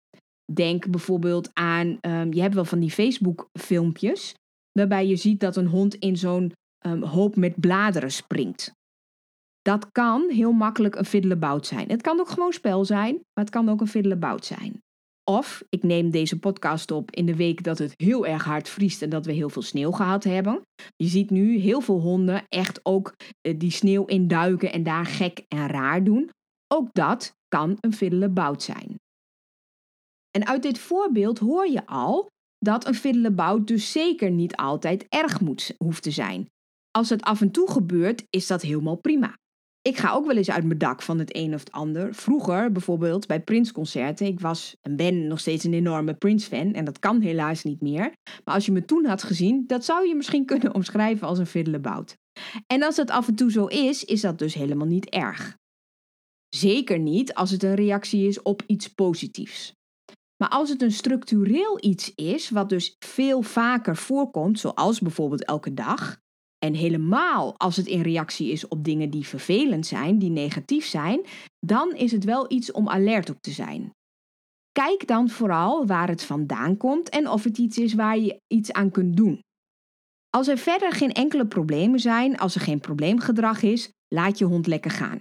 Denk 0.52 0.90
bijvoorbeeld 0.90 1.50
aan, 1.52 1.98
um, 2.00 2.32
je 2.32 2.40
hebt 2.40 2.54
wel 2.54 2.64
van 2.64 2.80
die 2.80 2.90
Facebook-filmpjes, 2.90 4.34
waarbij 4.72 5.06
je 5.06 5.16
ziet 5.16 5.40
dat 5.40 5.56
een 5.56 5.66
hond 5.66 5.94
in 5.94 6.16
zo'n 6.16 6.52
um, 6.86 7.02
hoop 7.02 7.36
met 7.36 7.60
bladeren 7.60 8.12
springt. 8.12 8.72
Dat 9.62 9.92
kan 9.92 10.30
heel 10.30 10.52
makkelijk 10.52 10.94
een 10.94 11.04
fiddlebout 11.04 11.66
zijn. 11.66 11.88
Het 11.88 12.02
kan 12.02 12.20
ook 12.20 12.28
gewoon 12.28 12.52
spel 12.52 12.84
zijn, 12.84 13.14
maar 13.14 13.44
het 13.44 13.50
kan 13.50 13.68
ook 13.68 13.80
een 13.80 13.88
fiddlebout 13.88 14.44
zijn. 14.44 14.82
Of 15.24 15.62
ik 15.68 15.82
neem 15.82 16.10
deze 16.10 16.38
podcast 16.38 16.90
op 16.90 17.10
in 17.10 17.26
de 17.26 17.36
week 17.36 17.62
dat 17.62 17.78
het 17.78 17.92
heel 17.96 18.26
erg 18.26 18.44
hard 18.44 18.68
vriest 18.68 19.02
en 19.02 19.10
dat 19.10 19.26
we 19.26 19.32
heel 19.32 19.48
veel 19.48 19.62
sneeuw 19.62 19.90
gehad 19.90 20.24
hebben. 20.24 20.60
Je 20.96 21.06
ziet 21.06 21.30
nu 21.30 21.58
heel 21.58 21.80
veel 21.80 22.00
honden 22.00 22.44
echt 22.48 22.80
ook 22.82 23.14
eh, 23.40 23.58
die 23.58 23.70
sneeuw 23.70 24.04
induiken 24.04 24.72
en 24.72 24.82
daar 24.82 25.06
gek 25.06 25.44
en 25.48 25.66
raar 25.66 26.04
doen. 26.04 26.30
Ook 26.74 26.88
dat 26.92 27.34
kan 27.48 27.76
een 27.80 27.92
fiddlebout 27.92 28.62
zijn. 28.62 28.96
En 30.38 30.46
uit 30.46 30.62
dit 30.62 30.78
voorbeeld 30.78 31.38
hoor 31.38 31.68
je 31.68 31.86
al 31.86 32.30
dat 32.58 32.86
een 32.86 32.94
fiddlebout 32.94 33.66
dus 33.66 33.92
zeker 33.92 34.30
niet 34.30 34.56
altijd 34.56 35.06
erg 35.08 35.40
moet, 35.40 35.74
hoeft 35.76 36.02
te 36.02 36.10
zijn. 36.10 36.46
Als 36.90 37.08
het 37.08 37.22
af 37.22 37.40
en 37.40 37.50
toe 37.50 37.70
gebeurt, 37.70 38.24
is 38.30 38.46
dat 38.46 38.62
helemaal 38.62 38.96
prima. 38.96 39.36
Ik 39.82 39.96
ga 39.96 40.12
ook 40.12 40.26
wel 40.26 40.36
eens 40.36 40.50
uit 40.50 40.64
mijn 40.64 40.78
dak 40.78 41.02
van 41.02 41.18
het 41.18 41.36
een 41.36 41.54
of 41.54 41.60
het 41.60 41.72
ander. 41.72 42.14
Vroeger 42.14 42.72
bijvoorbeeld 42.72 43.26
bij 43.26 43.40
Prince-concerten. 43.40 44.26
Ik 44.26 44.40
was 44.40 44.76
en 44.80 44.96
ben 44.96 45.26
nog 45.26 45.40
steeds 45.40 45.64
een 45.64 45.74
enorme 45.74 46.14
Prince-fan. 46.14 46.72
En 46.72 46.84
dat 46.84 46.98
kan 46.98 47.20
helaas 47.20 47.64
niet 47.64 47.80
meer. 47.80 48.12
Maar 48.44 48.54
als 48.54 48.66
je 48.66 48.72
me 48.72 48.84
toen 48.84 49.04
had 49.04 49.22
gezien, 49.22 49.64
dat 49.66 49.84
zou 49.84 50.08
je 50.08 50.14
misschien 50.14 50.46
kunnen 50.52 50.74
omschrijven 50.74 51.26
als 51.26 51.38
een 51.38 51.46
fiddlebout. 51.46 52.16
En 52.66 52.82
als 52.82 52.96
het 52.96 53.10
af 53.10 53.28
en 53.28 53.34
toe 53.34 53.50
zo 53.50 53.66
is, 53.66 54.04
is 54.04 54.20
dat 54.20 54.38
dus 54.38 54.54
helemaal 54.54 54.86
niet 54.86 55.08
erg. 55.08 55.56
Zeker 56.48 56.98
niet 56.98 57.34
als 57.34 57.50
het 57.50 57.62
een 57.62 57.74
reactie 57.74 58.28
is 58.28 58.42
op 58.42 58.62
iets 58.66 58.88
positiefs. 58.88 59.76
Maar 60.42 60.48
als 60.48 60.68
het 60.68 60.82
een 60.82 60.92
structureel 60.92 61.78
iets 61.80 62.14
is, 62.14 62.50
wat 62.50 62.68
dus 62.68 62.96
veel 62.98 63.42
vaker 63.42 63.96
voorkomt, 63.96 64.58
zoals 64.58 65.00
bijvoorbeeld 65.00 65.44
elke 65.44 65.74
dag, 65.74 66.18
en 66.58 66.74
helemaal 66.74 67.54
als 67.56 67.76
het 67.76 67.86
in 67.86 68.02
reactie 68.02 68.50
is 68.50 68.68
op 68.68 68.84
dingen 68.84 69.10
die 69.10 69.26
vervelend 69.26 69.86
zijn, 69.86 70.18
die 70.18 70.30
negatief 70.30 70.86
zijn, 70.86 71.26
dan 71.66 71.94
is 71.94 72.12
het 72.12 72.24
wel 72.24 72.52
iets 72.52 72.72
om 72.72 72.88
alert 72.88 73.30
op 73.30 73.40
te 73.40 73.50
zijn. 73.50 73.92
Kijk 74.72 75.06
dan 75.06 75.28
vooral 75.28 75.86
waar 75.86 76.08
het 76.08 76.24
vandaan 76.24 76.76
komt 76.76 77.08
en 77.08 77.28
of 77.28 77.44
het 77.44 77.58
iets 77.58 77.78
is 77.78 77.94
waar 77.94 78.18
je 78.18 78.40
iets 78.46 78.72
aan 78.72 78.90
kunt 78.90 79.16
doen. 79.16 79.40
Als 80.30 80.48
er 80.48 80.58
verder 80.58 80.92
geen 80.92 81.12
enkele 81.12 81.46
problemen 81.46 82.00
zijn, 82.00 82.38
als 82.38 82.54
er 82.54 82.60
geen 82.60 82.80
probleemgedrag 82.80 83.62
is, 83.62 83.90
laat 84.14 84.38
je 84.38 84.44
hond 84.44 84.66
lekker 84.66 84.90
gaan. 84.90 85.18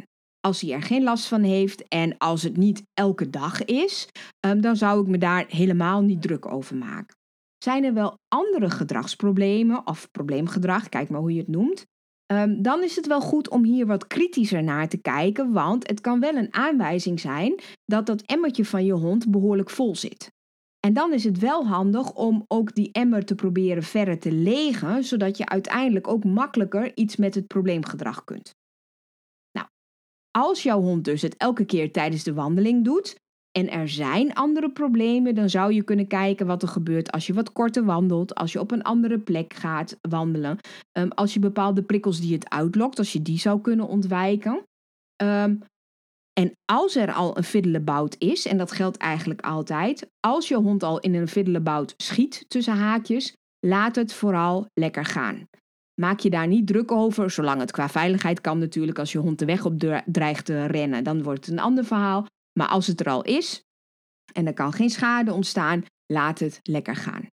Als 0.47 0.61
hij 0.61 0.71
er 0.71 0.81
geen 0.81 1.03
last 1.03 1.25
van 1.25 1.43
heeft 1.43 1.87
en 1.87 2.17
als 2.17 2.43
het 2.43 2.57
niet 2.57 2.83
elke 2.93 3.29
dag 3.29 3.65
is, 3.65 4.07
ehm, 4.39 4.61
dan 4.61 4.75
zou 4.75 5.01
ik 5.01 5.07
me 5.07 5.17
daar 5.17 5.45
helemaal 5.47 6.01
niet 6.01 6.21
druk 6.21 6.45
over 6.45 6.75
maken. 6.75 7.15
Zijn 7.63 7.83
er 7.83 7.93
wel 7.93 8.17
andere 8.27 8.69
gedragsproblemen 8.69 9.87
of 9.87 10.11
probleemgedrag, 10.11 10.89
kijk 10.89 11.09
maar 11.09 11.19
hoe 11.19 11.33
je 11.33 11.39
het 11.39 11.47
noemt, 11.47 11.85
um, 12.33 12.61
dan 12.61 12.83
is 12.83 12.95
het 12.95 13.07
wel 13.07 13.21
goed 13.21 13.49
om 13.49 13.63
hier 13.63 13.85
wat 13.85 14.07
kritischer 14.07 14.63
naar 14.63 14.89
te 14.89 14.97
kijken, 14.97 15.51
want 15.51 15.87
het 15.87 16.01
kan 16.01 16.19
wel 16.19 16.35
een 16.35 16.53
aanwijzing 16.53 17.19
zijn 17.19 17.55
dat 17.85 18.05
dat 18.05 18.21
emmertje 18.21 18.65
van 18.65 18.85
je 18.85 18.93
hond 18.93 19.31
behoorlijk 19.31 19.69
vol 19.69 19.95
zit. 19.95 20.31
En 20.79 20.93
dan 20.93 21.13
is 21.13 21.23
het 21.23 21.39
wel 21.39 21.67
handig 21.67 22.13
om 22.13 22.45
ook 22.47 22.75
die 22.75 22.91
emmer 22.91 23.25
te 23.25 23.35
proberen 23.35 23.83
verder 23.83 24.19
te 24.19 24.31
legen, 24.31 25.03
zodat 25.03 25.37
je 25.37 25.45
uiteindelijk 25.45 26.07
ook 26.07 26.23
makkelijker 26.23 26.91
iets 26.95 27.15
met 27.15 27.35
het 27.35 27.47
probleemgedrag 27.47 28.23
kunt. 28.23 28.55
Als 30.37 30.63
jouw 30.63 30.81
hond 30.81 31.05
dus 31.05 31.21
het 31.21 31.37
elke 31.37 31.65
keer 31.65 31.91
tijdens 31.91 32.23
de 32.23 32.33
wandeling 32.33 32.85
doet, 32.85 33.19
en 33.51 33.69
er 33.69 33.89
zijn 33.89 34.33
andere 34.33 34.71
problemen, 34.71 35.35
dan 35.35 35.49
zou 35.49 35.73
je 35.73 35.83
kunnen 35.83 36.07
kijken 36.07 36.47
wat 36.47 36.61
er 36.61 36.67
gebeurt 36.67 37.11
als 37.11 37.27
je 37.27 37.33
wat 37.33 37.51
korter 37.51 37.85
wandelt, 37.85 38.35
als 38.35 38.51
je 38.51 38.59
op 38.59 38.71
een 38.71 38.83
andere 38.83 39.19
plek 39.19 39.53
gaat 39.53 39.97
wandelen, 40.01 40.57
um, 40.97 41.11
als 41.11 41.33
je 41.33 41.39
bepaalde 41.39 41.83
prikkels 41.83 42.19
die 42.19 42.33
het 42.33 42.49
uitlokt, 42.49 42.97
als 42.97 43.13
je 43.13 43.21
die 43.21 43.39
zou 43.39 43.61
kunnen 43.61 43.87
ontwijken. 43.87 44.63
Um, 45.23 45.61
en 46.33 46.51
als 46.65 46.95
er 46.95 47.13
al 47.13 47.37
een 47.37 47.43
fiddlebout 47.43 48.15
is, 48.17 48.45
en 48.45 48.57
dat 48.57 48.71
geldt 48.71 48.97
eigenlijk 48.97 49.41
altijd, 49.41 50.09
als 50.19 50.47
je 50.47 50.55
hond 50.55 50.83
al 50.83 50.99
in 50.99 51.13
een 51.13 51.27
fiddlebout 51.27 51.93
schiet 51.97 52.45
tussen 52.47 52.77
haakjes, 52.77 53.33
laat 53.59 53.95
het 53.95 54.13
vooral 54.13 54.65
lekker 54.73 55.05
gaan. 55.05 55.47
Maak 56.01 56.19
je 56.19 56.29
daar 56.29 56.47
niet 56.47 56.67
druk 56.67 56.91
over, 56.91 57.31
zolang 57.31 57.59
het 57.59 57.71
qua 57.71 57.89
veiligheid 57.89 58.41
kan 58.41 58.59
natuurlijk. 58.59 58.99
Als 58.99 59.11
je 59.11 59.17
hond 59.17 59.39
de 59.39 59.45
weg 59.45 59.65
op 59.65 60.01
dreigt 60.05 60.45
te 60.45 60.65
rennen, 60.65 61.03
dan 61.03 61.23
wordt 61.23 61.45
het 61.45 61.53
een 61.53 61.63
ander 61.63 61.85
verhaal. 61.85 62.25
Maar 62.59 62.67
als 62.67 62.87
het 62.87 62.99
er 62.99 63.09
al 63.09 63.21
is 63.21 63.63
en 64.33 64.47
er 64.47 64.53
kan 64.53 64.73
geen 64.73 64.89
schade 64.89 65.33
ontstaan, 65.33 65.83
laat 66.05 66.39
het 66.39 66.59
lekker 66.63 66.95
gaan. 66.95 67.27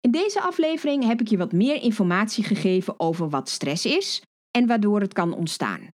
In 0.00 0.10
deze 0.10 0.40
aflevering 0.40 1.04
heb 1.04 1.20
ik 1.20 1.28
je 1.28 1.36
wat 1.36 1.52
meer 1.52 1.82
informatie 1.82 2.44
gegeven 2.44 3.00
over 3.00 3.28
wat 3.28 3.48
stress 3.48 3.86
is 3.86 4.22
en 4.50 4.66
waardoor 4.66 5.00
het 5.00 5.12
kan 5.12 5.34
ontstaan. 5.34 5.88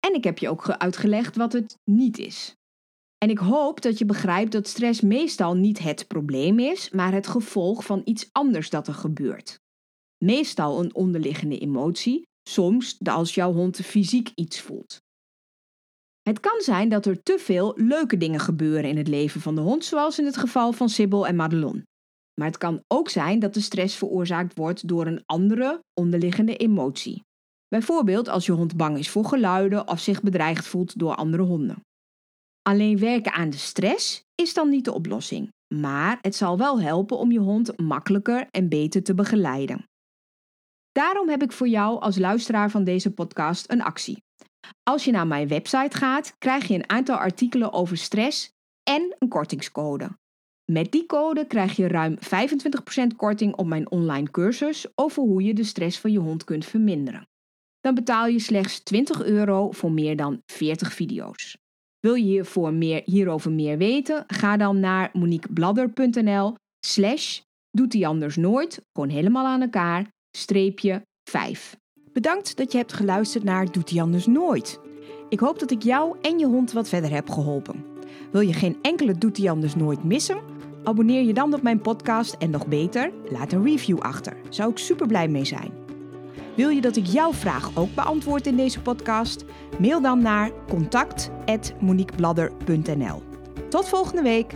En 0.00 0.14
ik 0.14 0.24
heb 0.24 0.38
je 0.38 0.48
ook 0.48 0.68
uitgelegd 0.68 1.36
wat 1.36 1.52
het 1.52 1.78
niet 1.84 2.18
is. 2.18 2.54
En 3.22 3.30
ik 3.30 3.38
hoop 3.38 3.80
dat 3.80 3.98
je 3.98 4.04
begrijpt 4.04 4.52
dat 4.52 4.68
stress 4.68 5.00
meestal 5.00 5.56
niet 5.56 5.78
het 5.78 6.06
probleem 6.06 6.58
is, 6.58 6.90
maar 6.90 7.12
het 7.12 7.26
gevolg 7.26 7.84
van 7.84 8.00
iets 8.04 8.28
anders 8.32 8.70
dat 8.70 8.88
er 8.88 8.94
gebeurt. 8.94 9.60
Meestal 10.24 10.80
een 10.80 10.94
onderliggende 10.94 11.58
emotie, 11.58 12.26
soms 12.48 12.98
als 13.04 13.34
jouw 13.34 13.52
hond 13.52 13.76
fysiek 13.76 14.30
iets 14.34 14.60
voelt. 14.60 15.00
Het 16.22 16.40
kan 16.40 16.60
zijn 16.60 16.88
dat 16.88 17.06
er 17.06 17.22
te 17.22 17.38
veel 17.38 17.72
leuke 17.76 18.16
dingen 18.16 18.40
gebeuren 18.40 18.90
in 18.90 18.96
het 18.96 19.08
leven 19.08 19.40
van 19.40 19.54
de 19.54 19.60
hond, 19.60 19.84
zoals 19.84 20.18
in 20.18 20.24
het 20.24 20.36
geval 20.36 20.72
van 20.72 20.88
Sibyl 20.88 21.26
en 21.26 21.36
Madelon. 21.36 21.82
Maar 22.40 22.46
het 22.46 22.58
kan 22.58 22.82
ook 22.88 23.08
zijn 23.08 23.38
dat 23.38 23.54
de 23.54 23.60
stress 23.60 23.96
veroorzaakt 23.96 24.56
wordt 24.56 24.88
door 24.88 25.06
een 25.06 25.22
andere 25.26 25.82
onderliggende 25.94 26.56
emotie. 26.56 27.22
Bijvoorbeeld 27.68 28.28
als 28.28 28.46
je 28.46 28.52
hond 28.52 28.76
bang 28.76 28.98
is 28.98 29.10
voor 29.10 29.24
geluiden 29.24 29.88
of 29.88 30.00
zich 30.00 30.22
bedreigd 30.22 30.66
voelt 30.66 30.98
door 30.98 31.14
andere 31.14 31.42
honden. 31.42 31.82
Alleen 32.62 32.98
werken 32.98 33.32
aan 33.32 33.50
de 33.50 33.56
stress 33.56 34.24
is 34.34 34.54
dan 34.54 34.68
niet 34.68 34.84
de 34.84 34.92
oplossing, 34.92 35.52
maar 35.74 36.18
het 36.20 36.34
zal 36.34 36.58
wel 36.58 36.80
helpen 36.80 37.18
om 37.18 37.32
je 37.32 37.38
hond 37.38 37.80
makkelijker 37.80 38.46
en 38.50 38.68
beter 38.68 39.02
te 39.02 39.14
begeleiden. 39.14 39.84
Daarom 40.92 41.28
heb 41.28 41.42
ik 41.42 41.52
voor 41.52 41.68
jou 41.68 42.00
als 42.00 42.18
luisteraar 42.18 42.70
van 42.70 42.84
deze 42.84 43.10
podcast 43.10 43.70
een 43.70 43.82
actie. 43.82 44.22
Als 44.82 45.04
je 45.04 45.10
naar 45.10 45.26
mijn 45.26 45.48
website 45.48 45.96
gaat, 45.96 46.34
krijg 46.38 46.68
je 46.68 46.74
een 46.74 46.90
aantal 46.90 47.16
artikelen 47.16 47.72
over 47.72 47.96
stress 47.96 48.50
en 48.90 49.16
een 49.18 49.28
kortingscode. 49.28 50.10
Met 50.72 50.92
die 50.92 51.06
code 51.06 51.46
krijg 51.46 51.76
je 51.76 51.88
ruim 51.88 52.18
25% 52.18 53.06
korting 53.16 53.54
op 53.54 53.66
mijn 53.66 53.90
online 53.90 54.30
cursus 54.30 54.86
over 54.94 55.22
hoe 55.22 55.42
je 55.42 55.54
de 55.54 55.64
stress 55.64 55.98
van 56.00 56.12
je 56.12 56.18
hond 56.18 56.44
kunt 56.44 56.64
verminderen. 56.64 57.26
Dan 57.80 57.94
betaal 57.94 58.26
je 58.26 58.38
slechts 58.38 58.80
20 58.80 59.22
euro 59.22 59.70
voor 59.70 59.92
meer 59.92 60.16
dan 60.16 60.42
40 60.46 60.92
video's. 60.92 61.56
Wil 62.02 62.14
je 62.14 62.72
meer, 62.72 63.02
hierover 63.04 63.52
meer 63.52 63.78
weten? 63.78 64.24
Ga 64.26 64.56
dan 64.56 64.80
naar 64.80 65.10
moniquebladder.nl 65.12 66.54
slash 66.86 67.40
doet 67.70 67.92
hij 67.92 68.06
anders 68.06 68.36
nooit, 68.36 68.82
gewoon 68.92 69.08
helemaal 69.08 69.46
aan 69.46 69.60
elkaar, 69.60 70.08
streepje 70.36 71.02
5. 71.30 71.76
Bedankt 72.12 72.56
dat 72.56 72.72
je 72.72 72.78
hebt 72.78 72.92
geluisterd 72.92 73.44
naar 73.44 73.72
Doet 73.72 73.90
hij 73.90 74.02
anders 74.02 74.26
nooit. 74.26 74.80
Ik 75.28 75.40
hoop 75.40 75.58
dat 75.58 75.70
ik 75.70 75.82
jou 75.82 76.16
en 76.22 76.38
je 76.38 76.46
hond 76.46 76.72
wat 76.72 76.88
verder 76.88 77.10
heb 77.10 77.30
geholpen. 77.30 77.84
Wil 78.30 78.40
je 78.40 78.52
geen 78.52 78.78
enkele 78.82 79.18
Doet 79.18 79.36
hij 79.36 79.50
anders 79.50 79.74
nooit 79.74 80.04
missen? 80.04 80.40
Abonneer 80.84 81.22
je 81.22 81.34
dan 81.34 81.54
op 81.54 81.62
mijn 81.62 81.80
podcast 81.80 82.34
en 82.34 82.50
nog 82.50 82.66
beter, 82.66 83.12
laat 83.30 83.52
een 83.52 83.64
review 83.64 83.98
achter. 83.98 84.36
Zou 84.48 84.70
ik 84.70 84.78
super 84.78 85.06
blij 85.06 85.28
mee 85.28 85.44
zijn. 85.44 85.81
Wil 86.54 86.68
je 86.68 86.80
dat 86.80 86.96
ik 86.96 87.06
jouw 87.06 87.32
vraag 87.32 87.70
ook 87.74 87.94
beantwoord 87.94 88.46
in 88.46 88.56
deze 88.56 88.80
podcast? 88.80 89.44
Mail 89.78 90.00
dan 90.00 90.22
naar 90.22 90.50
contact@moniquebladder.nl. 90.68 93.22
Tot 93.68 93.88
volgende 93.88 94.22
week. 94.22 94.54